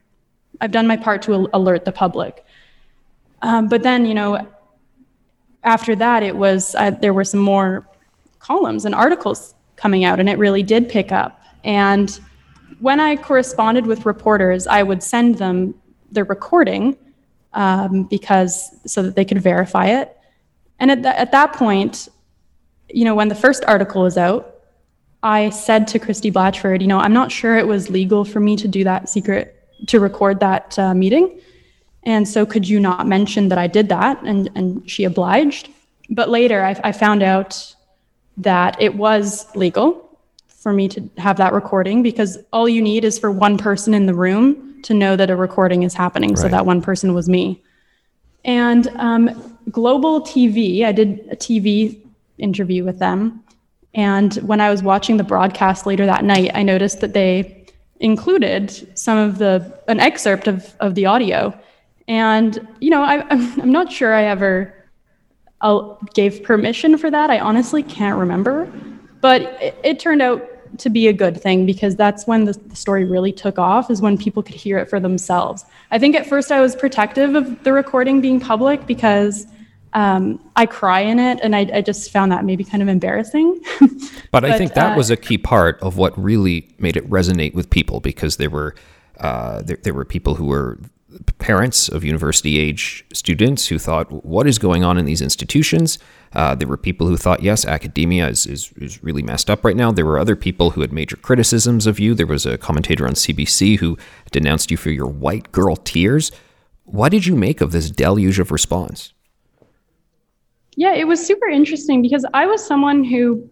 [0.60, 2.44] I've done my part to alert the public.
[3.42, 4.46] Um, but then, you know,
[5.62, 7.86] after that, it was uh, there were some more
[8.38, 11.40] columns and articles coming out, and it really did pick up.
[11.64, 12.20] And
[12.80, 15.74] when I corresponded with reporters, I would send them
[16.12, 16.96] the recording
[17.54, 20.16] um, because so that they could verify it.
[20.78, 22.08] And at, th- at that point,
[22.90, 24.54] you know, when the first article was out,
[25.22, 28.56] I said to Christie Blatchford, you know, I'm not sure it was legal for me
[28.56, 29.54] to do that secret
[29.86, 31.40] to record that uh, meeting.
[32.04, 34.22] And so, could you not mention that I did that?
[34.22, 35.68] And, and she obliged.
[36.10, 37.74] But later, I, I found out
[38.38, 43.18] that it was legal for me to have that recording because all you need is
[43.18, 46.30] for one person in the room to know that a recording is happening.
[46.30, 46.38] Right.
[46.38, 47.62] So, that one person was me.
[48.44, 52.00] And um, Global TV, I did a TV
[52.38, 53.42] interview with them.
[53.94, 57.66] And when I was watching the broadcast later that night, I noticed that they
[58.00, 61.58] included some of the an excerpt of of the audio,
[62.06, 64.72] and you know I, I'm I'm not sure I ever
[66.14, 67.30] gave permission for that.
[67.30, 68.70] I honestly can't remember,
[69.20, 72.76] but it, it turned out to be a good thing because that's when the, the,
[72.76, 75.64] story really took off is when people could hear it for themselves.
[75.90, 79.46] I think at first I was protective of the recording being public because
[79.94, 83.58] um, I cry in it, and I, I, just found that maybe kind of embarrassing.
[83.80, 83.90] but,
[84.30, 87.54] but, I think that uh, was a key part of what really made it resonate
[87.54, 88.74] with people because there were
[89.18, 90.78] uh, there, there were people who were
[91.38, 95.98] parents of university age students who thought, what is going on in these institutions?
[96.34, 99.76] Uh, there were people who thought, yes, academia is, is, is, really messed up right
[99.76, 99.90] now.
[99.90, 102.14] There were other people who had major criticisms of you.
[102.14, 103.96] There was a commentator on CBC who
[104.30, 106.30] denounced you for your white girl tears.
[106.84, 109.14] What did you make of this deluge of response?
[110.76, 113.48] Yeah, it was super interesting because I was someone who,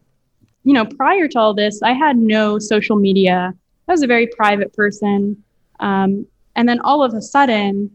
[0.65, 3.55] you know, prior to all this, I had no social media.
[3.89, 5.43] I was a very private person.
[5.81, 7.91] Um, and then all of a sudden,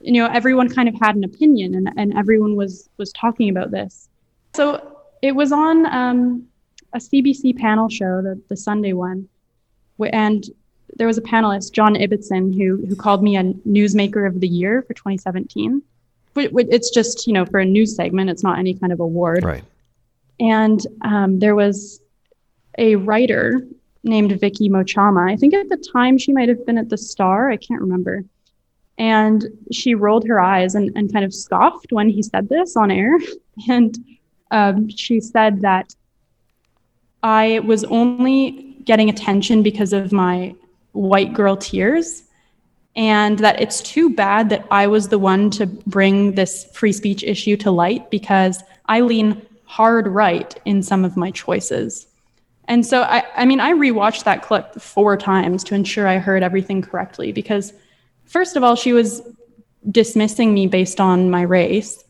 [0.00, 3.70] you know, everyone kind of had an opinion and, and everyone was was talking about
[3.70, 4.08] this.
[4.54, 6.48] So it was on um,
[6.92, 9.28] a CBC panel show, the, the Sunday one,
[10.12, 10.44] and
[10.96, 14.82] there was a panelist, John Ibbitson, who who called me a newsmaker of the year
[14.82, 15.82] for 2017
[16.36, 19.44] it's just you know for a news segment it's not any kind of award.
[19.44, 19.64] Right.
[20.40, 22.00] And um, there was
[22.76, 23.66] a writer
[24.04, 25.30] named Vicky Mochama.
[25.30, 27.50] I think at the time she might have been at the Star.
[27.50, 28.24] I can't remember.
[28.96, 32.90] And she rolled her eyes and, and kind of scoffed when he said this on
[32.90, 33.18] air.
[33.68, 33.96] And
[34.50, 35.94] um, she said that
[37.22, 40.56] I was only getting attention because of my
[40.90, 42.24] white girl tears
[42.96, 47.22] and that it's too bad that I was the one to bring this free speech
[47.22, 52.06] issue to light because I lean hard right in some of my choices.
[52.66, 56.42] And so, I, I mean, I rewatched that clip four times to ensure I heard
[56.42, 57.72] everything correctly because,
[58.24, 59.22] first of all, she was
[59.90, 62.04] dismissing me based on my race.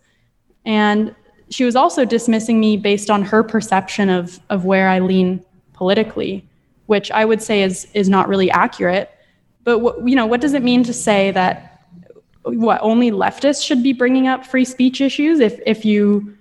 [0.64, 1.14] And
[1.50, 6.48] she was also dismissing me based on her perception of, of where I lean politically,
[6.86, 9.10] which I would say is, is not really accurate
[9.64, 11.70] but what, you know, what does it mean to say that
[12.42, 15.40] what only leftists should be bringing up free speech issues.
[15.40, 16.36] If if you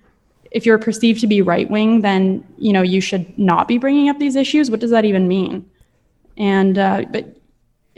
[0.53, 4.07] if you're perceived to be right wing, then you know you should not be bringing
[4.07, 4.71] up these issues.
[4.71, 5.69] What does that even mean?
[6.37, 7.35] And uh, but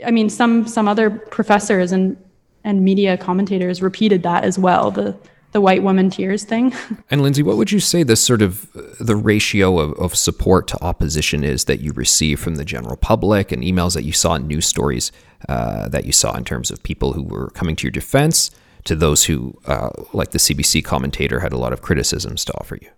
[0.04, 2.16] I mean, some some other professors and
[2.64, 4.90] and media commentators repeated that as well.
[4.90, 5.16] The
[5.52, 6.74] the white woman tears thing.
[7.10, 10.84] And Lindsay, what would you say the sort of the ratio of, of support to
[10.84, 14.48] opposition is that you receive from the general public and emails that you saw in
[14.48, 15.12] news stories
[15.48, 18.50] uh, that you saw in terms of people who were coming to your defense
[18.86, 22.78] to those who, uh, like the CBC commentator, had a lot of criticisms to offer
[22.80, 22.88] you?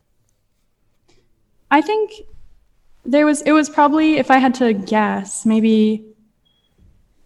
[1.70, 2.12] I think
[3.04, 6.04] there was, it was probably, if I had to guess, maybe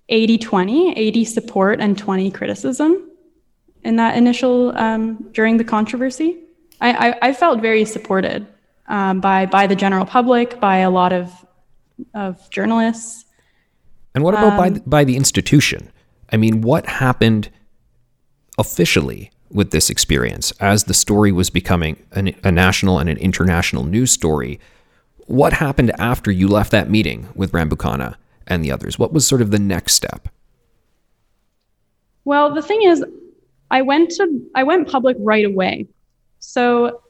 [0.09, 3.11] 80 20, 80 support and 20 criticism
[3.85, 6.39] in that initial, um, during the controversy.
[6.81, 8.47] I, I, I felt very supported
[8.89, 11.33] um, by, by the general public, by a lot of,
[12.15, 13.25] of journalists.
[14.15, 15.91] And what about um, by, the, by the institution?
[16.31, 17.51] I mean, what happened
[18.59, 23.85] officially with this experience as the story was becoming an, a national and an international
[23.85, 24.59] news story?
[25.27, 28.99] What happened after you left that meeting with Rambukkana and the others?
[28.99, 30.29] What was sort of the next step?
[32.25, 33.05] Well, the thing is,
[33.71, 35.87] I went to I went public right away.
[36.41, 37.03] So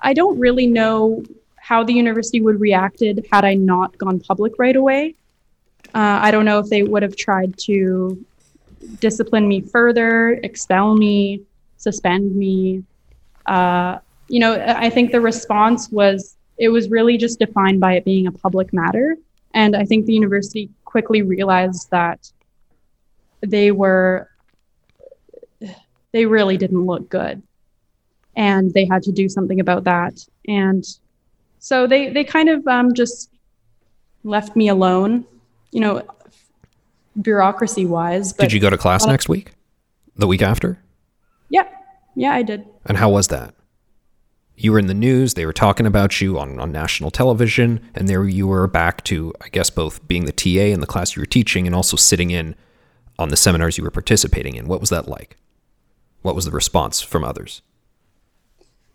[0.00, 1.24] I don't really know
[1.56, 5.14] how the university would reacted had I not gone public right away.
[5.94, 8.24] Uh, I don't know if they would have tried to
[9.00, 11.42] discipline me further, expel me,
[11.76, 12.84] suspend me.
[13.46, 18.04] Uh, you know, I think the response was it was really just defined by it
[18.04, 19.16] being a public matter.
[19.54, 22.30] And I think the university quickly realized that
[23.40, 24.28] they were,
[26.12, 27.42] they really didn't look good.
[28.36, 30.24] And they had to do something about that.
[30.48, 30.84] And
[31.58, 33.30] so they, they kind of um, just
[34.24, 35.26] left me alone.
[35.70, 36.02] You know,
[37.20, 38.32] bureaucracy wise.
[38.32, 39.52] Did you go to class next week?
[40.16, 40.78] The week after?
[41.48, 41.68] Yeah.
[42.14, 42.64] Yeah, I did.
[42.86, 43.54] And how was that?
[44.54, 48.06] You were in the news, they were talking about you on, on national television, and
[48.06, 51.22] there you were back to, I guess, both being the TA in the class you
[51.22, 52.54] were teaching and also sitting in
[53.18, 54.68] on the seminars you were participating in.
[54.68, 55.38] What was that like?
[56.20, 57.62] What was the response from others?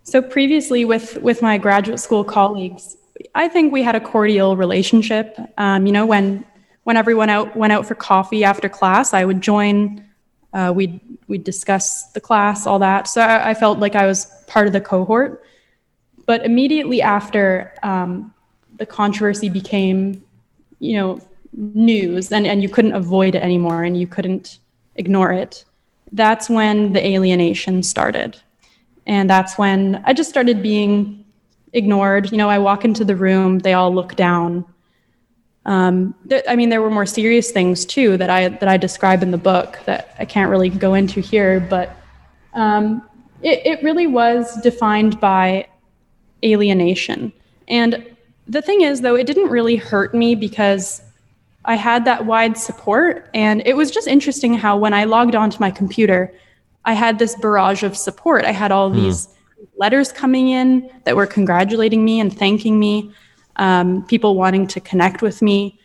[0.04, 2.96] So previously with with my graduate school colleagues,
[3.34, 5.36] I think we had a cordial relationship.
[5.58, 6.44] Um, you know, when
[6.88, 10.02] when everyone out went out for coffee after class, I would join.
[10.54, 13.06] Uh, we'd we'd discuss the class, all that.
[13.06, 15.44] So I, I, felt like I was part of the cohort.
[16.24, 18.32] But immediately after um,
[18.78, 20.24] the controversy became,
[20.78, 21.20] you know,
[21.52, 24.58] news, and, and you couldn't avoid it anymore, and you couldn't
[24.94, 25.66] ignore it.
[26.12, 28.40] That's when the alienation started,
[29.06, 31.22] and that's when I just started being
[31.74, 32.32] ignored.
[32.32, 34.64] You know, I walk into the room, they all look down
[35.68, 39.22] um, th- I mean, there were more serious things too that I that I describe
[39.22, 41.94] in the book that I can't really go into here, but
[42.54, 43.06] um,
[43.42, 45.68] it, it really was defined by
[46.42, 47.34] alienation.
[47.68, 48.02] And
[48.46, 51.02] the thing is, though, it didn't really hurt me because
[51.66, 55.60] I had that wide support, and it was just interesting how when I logged onto
[55.60, 56.32] my computer,
[56.86, 58.46] I had this barrage of support.
[58.46, 58.94] I had all mm.
[58.94, 59.28] these
[59.76, 63.12] letters coming in that were congratulating me and thanking me
[63.58, 65.78] um, people wanting to connect with me.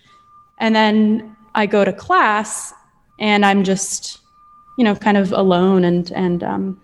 [0.60, 2.74] And then I go to class
[3.20, 4.20] and I'm just,
[4.78, 6.82] you know, kind of alone and, and um,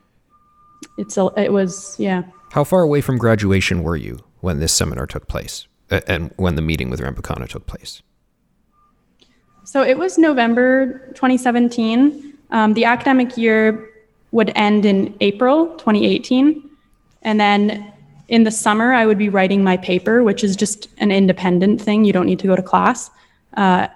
[0.97, 2.23] it's, a, it was, yeah.
[2.51, 6.61] How far away from graduation were you when this seminar took place and when the
[6.61, 8.01] meeting with Rambukkana took place?
[9.63, 12.33] So it was November 2017.
[12.49, 13.87] Um, the academic year
[14.31, 16.67] would end in April 2018.
[17.21, 17.93] And then
[18.29, 22.05] in the summer, I would be writing my paper, which is just an independent thing.
[22.05, 23.09] You don't need to go to class.
[23.55, 23.87] Uh,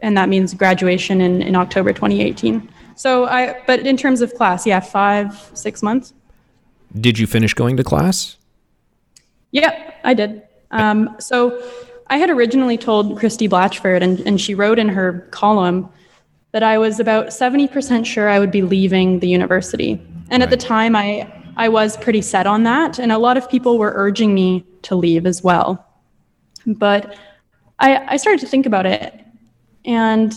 [0.00, 2.68] and that means graduation in, in October 2018.
[2.94, 6.14] So I, but in terms of class, yeah, five, six months.
[7.00, 8.36] Did you finish going to class?
[9.50, 10.42] Yep, I did.
[10.70, 11.62] Um, so
[12.08, 15.88] I had originally told Christie Blatchford, and, and she wrote in her column
[16.52, 19.92] that I was about 70% sure I would be leaving the university.
[20.30, 20.42] And right.
[20.42, 22.98] at the time, I, I was pretty set on that.
[22.98, 25.86] And a lot of people were urging me to leave as well.
[26.66, 27.16] But
[27.78, 29.20] I, I started to think about it.
[29.84, 30.34] And,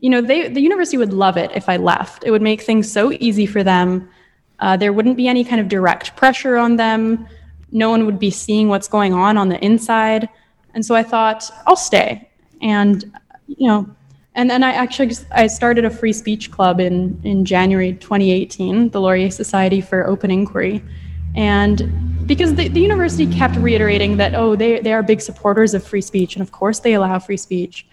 [0.00, 2.24] you know, they, the university would love it if I left.
[2.24, 4.08] It would make things so easy for them.
[4.58, 7.26] Uh, there wouldn't be any kind of direct pressure on them.
[7.70, 10.28] No one would be seeing what's going on on the inside.
[10.74, 12.28] And so I thought, I'll stay.
[12.60, 13.04] And,
[13.46, 13.96] you know,
[14.34, 19.00] and then I actually I started a free speech club in in January 2018, the
[19.00, 20.82] Laurier Society for Open Inquiry,
[21.34, 25.84] and because the, the university kept reiterating that oh they they are big supporters of
[25.84, 27.86] free speech and of course they allow free speech,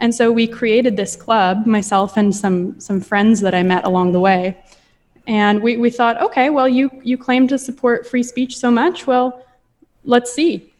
[0.00, 4.12] And so we created this club, myself and some some friends that I met along
[4.12, 4.56] the way.
[5.26, 9.06] And we, we thought, okay, well, you you claim to support free speech so much.
[9.06, 9.44] Well,
[10.04, 10.72] let's see.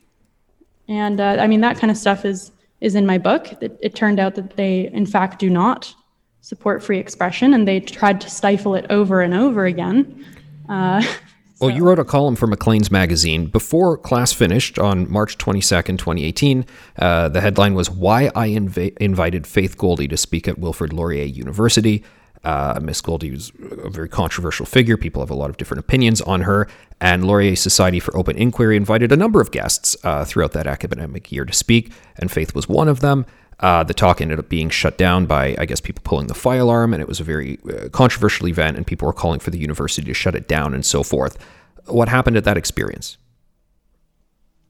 [0.88, 2.50] And uh, I mean, that kind of stuff is
[2.84, 3.50] is in my book.
[3.62, 5.94] It, it turned out that they, in fact, do not
[6.42, 10.24] support free expression, and they tried to stifle it over and over again.
[10.68, 11.02] Uh,
[11.60, 16.66] Well, you wrote a column for Maclean's magazine before class finished on March 22nd, 2018.
[16.98, 21.24] Uh, the headline was Why I Inv- Invited Faith Goldy to Speak at Wilfrid Laurier
[21.24, 22.04] University.
[22.44, 24.96] Uh, Miss Goldy was a very controversial figure.
[24.96, 26.68] People have a lot of different opinions on her.
[27.00, 31.32] And Laurier Society for Open Inquiry invited a number of guests uh, throughout that academic
[31.32, 33.26] year to speak, and Faith was one of them.
[33.60, 36.60] Uh, the talk ended up being shut down by, I guess, people pulling the fire
[36.60, 39.58] alarm, and it was a very uh, controversial event, and people were calling for the
[39.58, 41.38] university to shut it down and so forth.
[41.86, 43.16] What happened at that experience?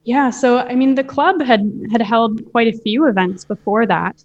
[0.04, 4.22] Yeah, so I mean, the club had had held quite a few events before that,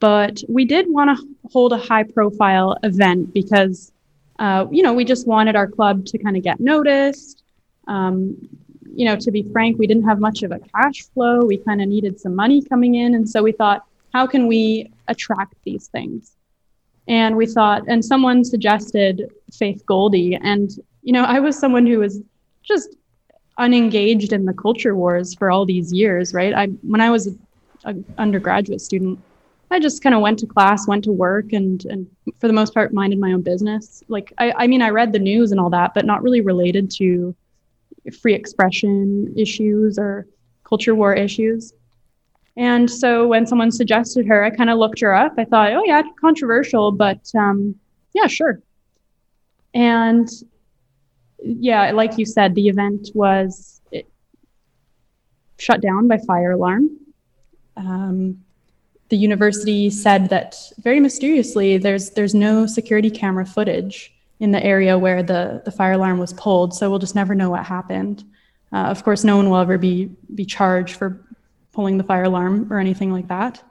[0.00, 3.92] but we did want to hold a high profile event because,
[4.38, 7.42] uh, you know, we just wanted our club to kind of get noticed.
[7.86, 8.48] Um,
[8.94, 11.44] you know, to be frank, we didn't have much of a cash flow.
[11.44, 13.14] We kind of needed some money coming in.
[13.14, 16.32] And so we thought, how can we attract these things?
[17.06, 20.34] And we thought, and someone suggested Faith Goldy.
[20.34, 20.70] And,
[21.02, 22.20] you know, I was someone who was
[22.62, 22.96] just
[23.56, 26.54] unengaged in the culture wars for all these years, right?
[26.54, 27.28] I when I was
[27.84, 29.18] an undergraduate student,
[29.70, 32.06] I just kind of went to class, went to work, and and
[32.38, 34.02] for the most part minded my own business.
[34.08, 36.90] Like I, I mean, I read the news and all that, but not really related
[36.92, 37.34] to
[38.20, 40.26] free expression issues or
[40.64, 41.72] culture war issues.
[42.56, 45.34] And so when someone suggested her, I kind of looked her up.
[45.38, 47.76] I thought, oh, yeah, controversial, but um,
[48.14, 48.60] yeah, sure.
[49.74, 50.28] And
[51.40, 53.80] yeah, like you said, the event was
[55.58, 56.90] shut down by fire alarm.
[57.76, 58.44] Um,
[59.08, 64.98] the university said that very mysteriously, there's there's no security camera footage in the area
[64.98, 66.74] where the, the fire alarm was pulled.
[66.74, 68.24] So we'll just never know what happened.
[68.72, 71.24] Uh, of course, no one will ever be, be charged for
[71.72, 73.62] pulling the fire alarm or anything like that.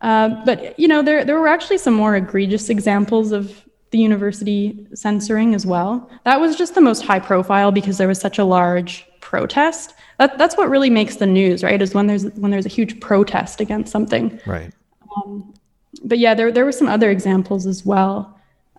[0.00, 4.86] Uh, but you know, there, there were actually some more egregious examples of the university
[4.94, 6.08] censoring as well.
[6.24, 9.94] That was just the most high profile because there was such a large protest.
[10.18, 11.80] That, that's what really makes the news, right?
[11.80, 14.40] Is when there's when there's a huge protest against something.
[14.44, 14.72] Right.
[15.16, 15.54] Um,
[16.02, 18.14] but yeah, there there were some other examples as well.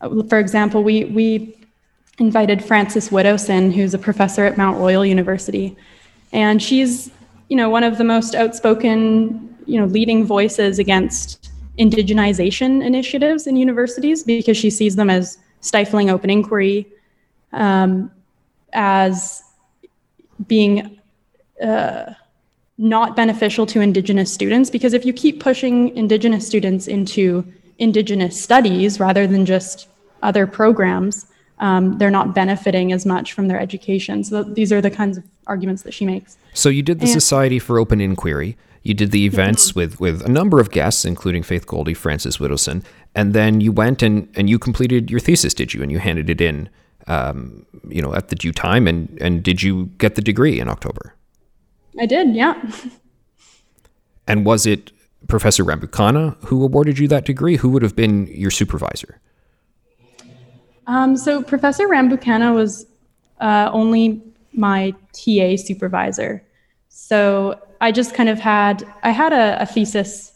[0.02, 1.56] Uh, for example, we, we
[2.20, 5.76] invited Frances Widdowson, who's a professor at Mount Royal University.
[6.34, 7.10] And she's,
[7.50, 13.56] you know, one of the most outspoken, you know, leading voices against indigenization initiatives in
[13.56, 16.88] universities because she sees them as stifling open inquiry,
[17.54, 18.12] um,
[18.74, 19.44] as
[20.52, 21.00] being
[21.64, 22.14] uh,
[22.78, 24.70] not beneficial to Indigenous students.
[24.70, 27.46] Because if you keep pushing Indigenous students into
[27.78, 29.88] Indigenous studies rather than just
[30.22, 31.26] other programs,
[31.60, 34.26] um, they're not benefiting as much from their education.
[34.26, 36.36] So these are the kinds of arguments that she makes.
[36.54, 38.58] So you did the and, Society for Open Inquiry.
[38.84, 39.80] You did the events mm-hmm.
[39.80, 42.84] with with a number of guests, including Faith Goldy, Frances Widdowson,
[43.16, 45.82] and then you went and and you completed your thesis, did you?
[45.84, 46.68] And you handed it in,
[47.08, 48.88] um, you know, at the due time.
[48.88, 51.16] And and did you get the degree in October?
[52.00, 52.62] I did, yeah.
[54.28, 54.92] and was it
[55.28, 57.58] Professor Rambukkana who awarded you that degree?
[57.58, 59.20] Who would have been your supervisor?
[60.88, 62.86] Um, so Professor Rambukkana was
[63.40, 64.22] uh, only
[64.54, 66.44] my TA supervisor.
[66.90, 70.34] So I just kind of had I had a, a thesis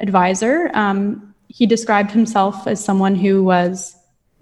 [0.00, 0.70] advisor.
[0.74, 3.96] Um, he described himself as someone who was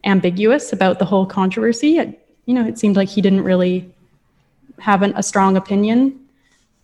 [0.07, 1.99] ambiguous about the whole controversy.
[1.99, 3.91] It, you know, it seemed like he didn't really
[4.79, 6.19] have an, a strong opinion.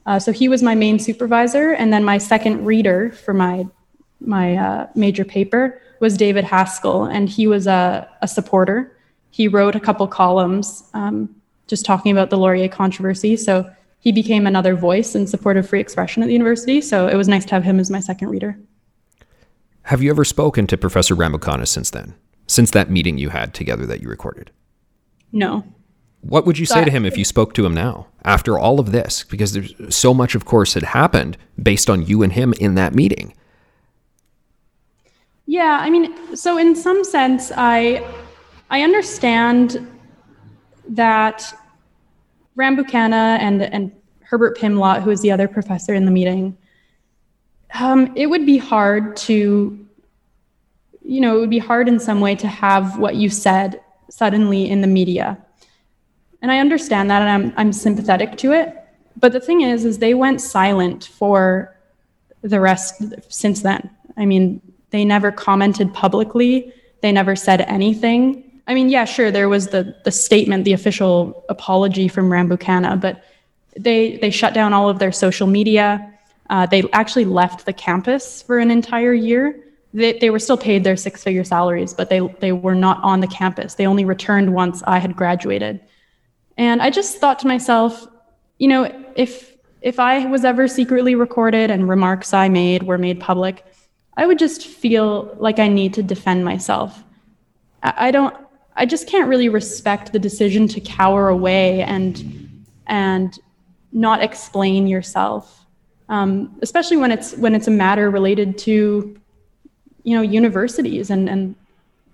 [0.05, 3.66] Uh, so he was my main supervisor, and then my second reader for my
[4.20, 8.97] my uh, major paper was David Haskell, and he was a, a supporter.
[9.31, 11.35] He wrote a couple columns um,
[11.66, 13.37] just talking about the Laurier controversy.
[13.37, 13.68] So
[14.01, 16.81] he became another voice in support of free expression at the university.
[16.81, 18.59] So it was nice to have him as my second reader.
[19.83, 22.14] Have you ever spoken to Professor Rambukkana since then?
[22.47, 24.51] Since that meeting you had together that you recorded?
[25.32, 25.64] No.
[26.20, 28.93] What would you say to him if you spoke to him now after all of
[28.93, 29.24] this?
[29.24, 32.95] Because there's so much, of course, had happened based on you and him in that
[32.95, 33.34] meeting.
[35.47, 38.09] Yeah, I mean, so in some sense, I
[38.70, 39.86] I understand
[40.88, 41.53] that
[42.57, 46.57] Rambukkana and and Herbert Pimlott, who is the other professor in the meeting,
[47.74, 49.86] um, it would be hard to,
[51.05, 53.81] you know, it would be hard in some way to have what you said
[54.11, 55.39] suddenly in the media.
[56.41, 58.77] And I understand that, and I'm I'm sympathetic to it.
[59.17, 61.77] But the thing is, is they went silent for
[62.43, 63.89] the rest since then.
[64.17, 66.73] I mean, they never commented publicly.
[67.01, 68.61] They never said anything.
[68.67, 73.25] I mean, yeah, sure, there was the the statement, the official apology from Rambukkana, but
[73.77, 76.09] they they shut down all of their social media.
[76.51, 79.59] Uh, they actually left the campus for an entire year.
[79.95, 83.20] They, they were still paid their six figure salaries, but they they were not on
[83.20, 83.74] the campus.
[83.74, 85.80] They only returned once I had graduated.
[86.57, 88.07] And I just thought to myself,
[88.59, 93.20] you know, if if I was ever secretly recorded and remarks I made were made
[93.20, 93.64] public,
[94.16, 97.03] I would just feel like I need to defend myself.
[97.82, 98.34] I, I don't
[98.76, 103.38] I just can't really respect the decision to cower away and and
[103.93, 105.66] not explain yourself,
[106.09, 109.16] um, especially when it's when it's a matter related to,
[110.05, 111.55] you know, universities and and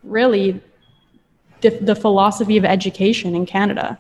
[0.03, 0.61] really
[1.61, 3.99] the, the philosophy of education in Canada.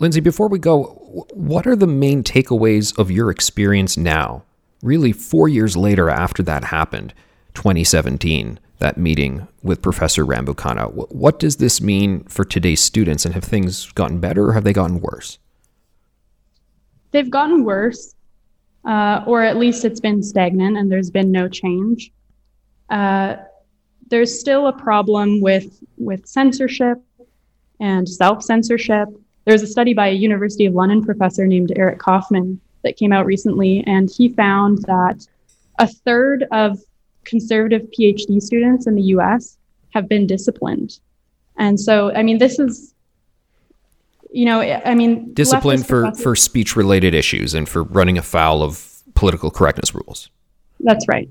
[0.00, 0.84] Lindsay, before we go,
[1.32, 4.42] what are the main takeaways of your experience now?
[4.82, 7.14] Really, four years later after that happened,
[7.54, 11.12] 2017, that meeting with Professor Rambukkana.
[11.12, 14.72] What does this mean for today's students, and have things gotten better or have they
[14.72, 15.38] gotten worse?
[17.10, 18.14] they've gotten worse,
[18.84, 22.12] uh, or at least it's been stagnant and there's been no change.
[22.90, 23.36] Uh,
[24.08, 26.98] there's still a problem with with censorship
[27.80, 29.08] and self censorship.
[29.44, 33.26] There's a study by a University of London professor named Eric Kaufmann that came out
[33.26, 35.26] recently, and he found that
[35.78, 36.78] a third of
[37.24, 39.58] conservative PhD students in the US
[39.90, 40.98] have been disciplined.
[41.56, 42.94] And so, I mean, this is
[44.30, 49.02] you know, I mean, discipline for for speech related issues and for running afoul of
[49.14, 50.30] political correctness rules.
[50.80, 51.28] That's right.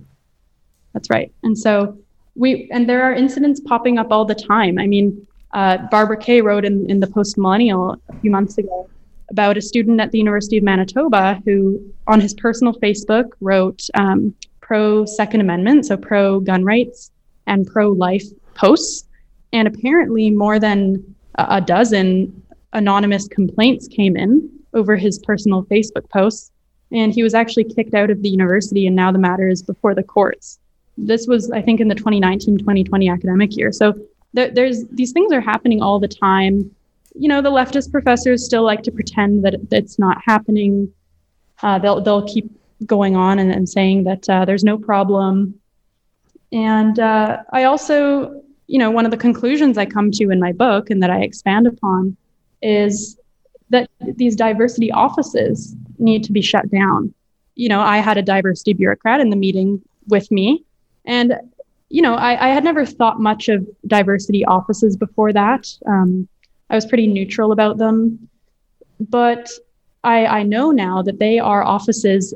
[0.98, 1.32] That's right.
[1.44, 1.96] And so
[2.34, 4.80] we and there are incidents popping up all the time.
[4.80, 8.90] I mean, uh, Barbara Kay wrote in in the Post Millennial a few months ago
[9.30, 14.34] about a student at the University of Manitoba who, on his personal Facebook, wrote um,
[14.60, 17.12] pro Second Amendment, so pro gun rights
[17.46, 18.26] and pro life
[18.56, 19.08] posts,
[19.54, 22.42] and apparently more than a dozen
[22.74, 26.52] anonymous complaints came in over his personal Facebook posts,
[26.92, 29.94] and he was actually kicked out of the university, and now the matter is before
[29.94, 30.58] the courts.
[30.98, 33.72] This was, I think, in the 2019 2020 academic year.
[33.72, 33.94] So
[34.34, 36.72] there, there's these things are happening all the time.
[37.16, 40.92] You know, the leftist professors still like to pretend that it's not happening.
[41.62, 42.50] Uh, they'll they'll keep
[42.86, 45.60] going on and, and saying that uh, there's no problem.
[46.52, 50.52] And uh, I also, you know, one of the conclusions I come to in my
[50.52, 52.16] book and that I expand upon
[52.62, 53.18] is
[53.70, 57.14] that these diversity offices need to be shut down.
[57.56, 60.64] You know, I had a diversity bureaucrat in the meeting with me,
[61.08, 61.34] and
[61.90, 65.68] you know, I, I had never thought much of diversity offices before that.
[65.86, 66.28] Um,
[66.70, 68.28] I was pretty neutral about them,
[69.00, 69.50] but
[70.04, 72.34] I, I know now that they are offices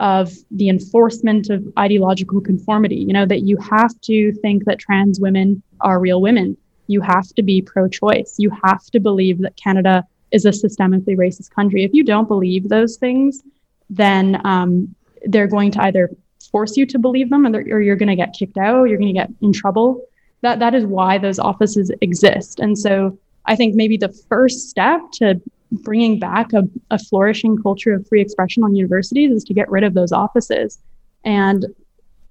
[0.00, 2.96] of the enforcement of ideological conformity.
[2.96, 6.56] You know, that you have to think that trans women are real women
[6.88, 8.34] you have to be pro choice.
[8.38, 11.84] You have to believe that Canada is a systemically racist country.
[11.84, 13.42] If you don't believe those things,
[13.88, 14.94] then um,
[15.24, 16.10] they're going to either
[16.50, 19.18] force you to believe them or, you're going to get kicked out, you're going to
[19.20, 20.04] get in trouble.
[20.42, 22.60] That, that is why those offices exist.
[22.60, 25.40] And so I think maybe the first step to
[25.72, 29.84] bringing back a, a flourishing culture of free expression on universities is to get rid
[29.84, 30.78] of those offices.
[31.24, 31.66] And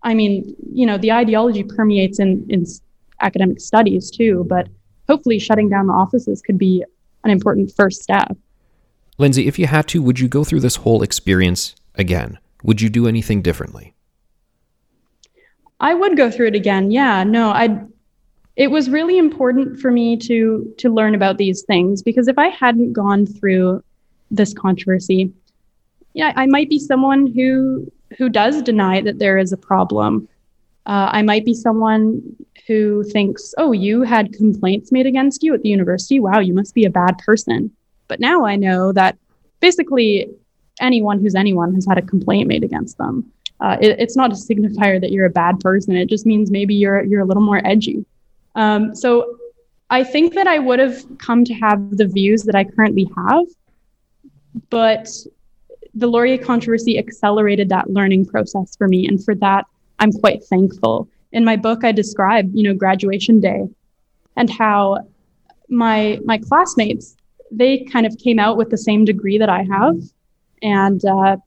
[0.03, 2.65] I mean, you know, the ideology permeates in, in
[3.21, 4.45] academic studies too.
[4.47, 4.69] But
[5.07, 6.83] hopefully, shutting down the offices could be
[7.23, 8.37] an important first step.
[9.17, 12.37] Lindsay, if you had to, would you go through this whole experience again?
[12.63, 13.93] Would you do anything differently?
[15.79, 16.91] I would go through it again.
[16.91, 17.81] Yeah, no, I
[18.55, 22.47] it was really important for me to to learn about these things because if I
[22.47, 23.83] hadn't gone through
[24.31, 25.31] this controversy,
[26.13, 30.27] yeah, I might be someone who who does deny that there is a problem.
[30.85, 32.21] Uh, I might be someone
[32.65, 36.19] who thinks, oh, you had complaints made against you at the university.
[36.19, 37.71] Wow, you must be a bad person.
[38.07, 39.17] But now I know that
[39.59, 40.29] basically
[40.79, 43.31] anyone who's anyone has had a complaint made against them.
[43.59, 45.95] Uh, it, it's not a signifier that you're a bad person.
[45.95, 48.05] It just means maybe you're you're a little more edgy.
[48.55, 49.37] Um, so
[49.89, 53.45] I think that I would have come to have the views that I currently have,
[54.69, 55.09] but
[55.95, 59.65] the Laurier controversy accelerated that learning process for me, and for that
[59.99, 63.63] I'm quite thankful in my book i describe you know graduation day
[64.35, 64.97] and how
[65.69, 67.15] my my classmates
[67.51, 69.97] they kind of came out with the same degree that i have
[70.61, 71.37] and uh,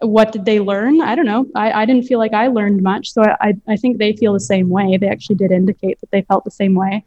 [0.00, 3.12] what did they learn i don't know I, I didn't feel like i learned much
[3.12, 6.22] so I, I think they feel the same way they actually did indicate that they
[6.22, 7.04] felt the same way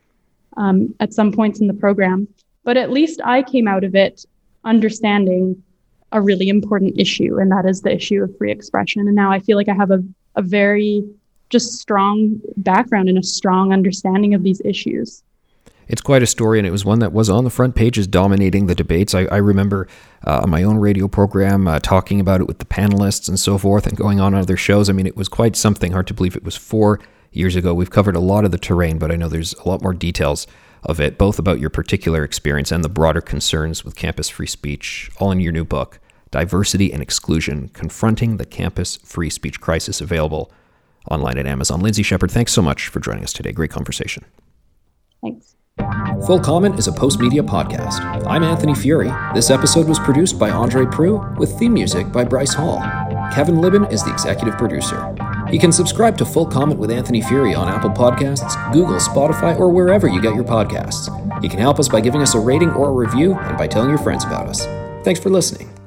[0.57, 2.27] um, at some points in the program
[2.63, 4.25] but at least i came out of it
[4.63, 5.63] understanding
[6.11, 9.01] a really important issue, and that is the issue of free expression.
[9.01, 10.03] And now I feel like I have a,
[10.35, 11.07] a very
[11.49, 15.23] just strong background and a strong understanding of these issues.
[15.89, 18.67] It's quite a story, and it was one that was on the front pages dominating
[18.67, 19.15] the debates.
[19.15, 19.87] I, I remember
[20.25, 23.57] uh, on my own radio program uh, talking about it with the panelists and so
[23.57, 24.87] forth, and going on other shows.
[24.87, 25.91] I mean, it was quite something.
[25.91, 26.99] Hard to believe it was four
[27.31, 27.73] years ago.
[27.73, 30.45] We've covered a lot of the terrain, but I know there's a lot more details
[30.83, 35.09] of it, both about your particular experience and the broader concerns with campus free speech,
[35.17, 40.51] all in your new book, Diversity and Exclusion Confronting the Campus Free Speech Crisis, available
[41.09, 41.81] online at Amazon.
[41.81, 43.51] Lindsay Shepherd, thanks so much for joining us today.
[43.51, 44.23] Great conversation.
[45.21, 45.55] Thanks.
[46.29, 48.01] Full Comment is a Postmedia podcast.
[48.27, 49.33] I'm Anthony Furey.
[49.33, 52.77] This episode was produced by Andre Proulx with theme music by Bryce Hall.
[53.33, 55.15] Kevin Libin is the executive producer.
[55.51, 59.69] You can subscribe to Full Comment with Anthony Furey on Apple Podcasts, Google, Spotify, or
[59.69, 61.09] wherever you get your podcasts.
[61.41, 63.89] You can help us by giving us a rating or a review and by telling
[63.89, 64.65] your friends about us.
[65.03, 65.78] Thanks for listening.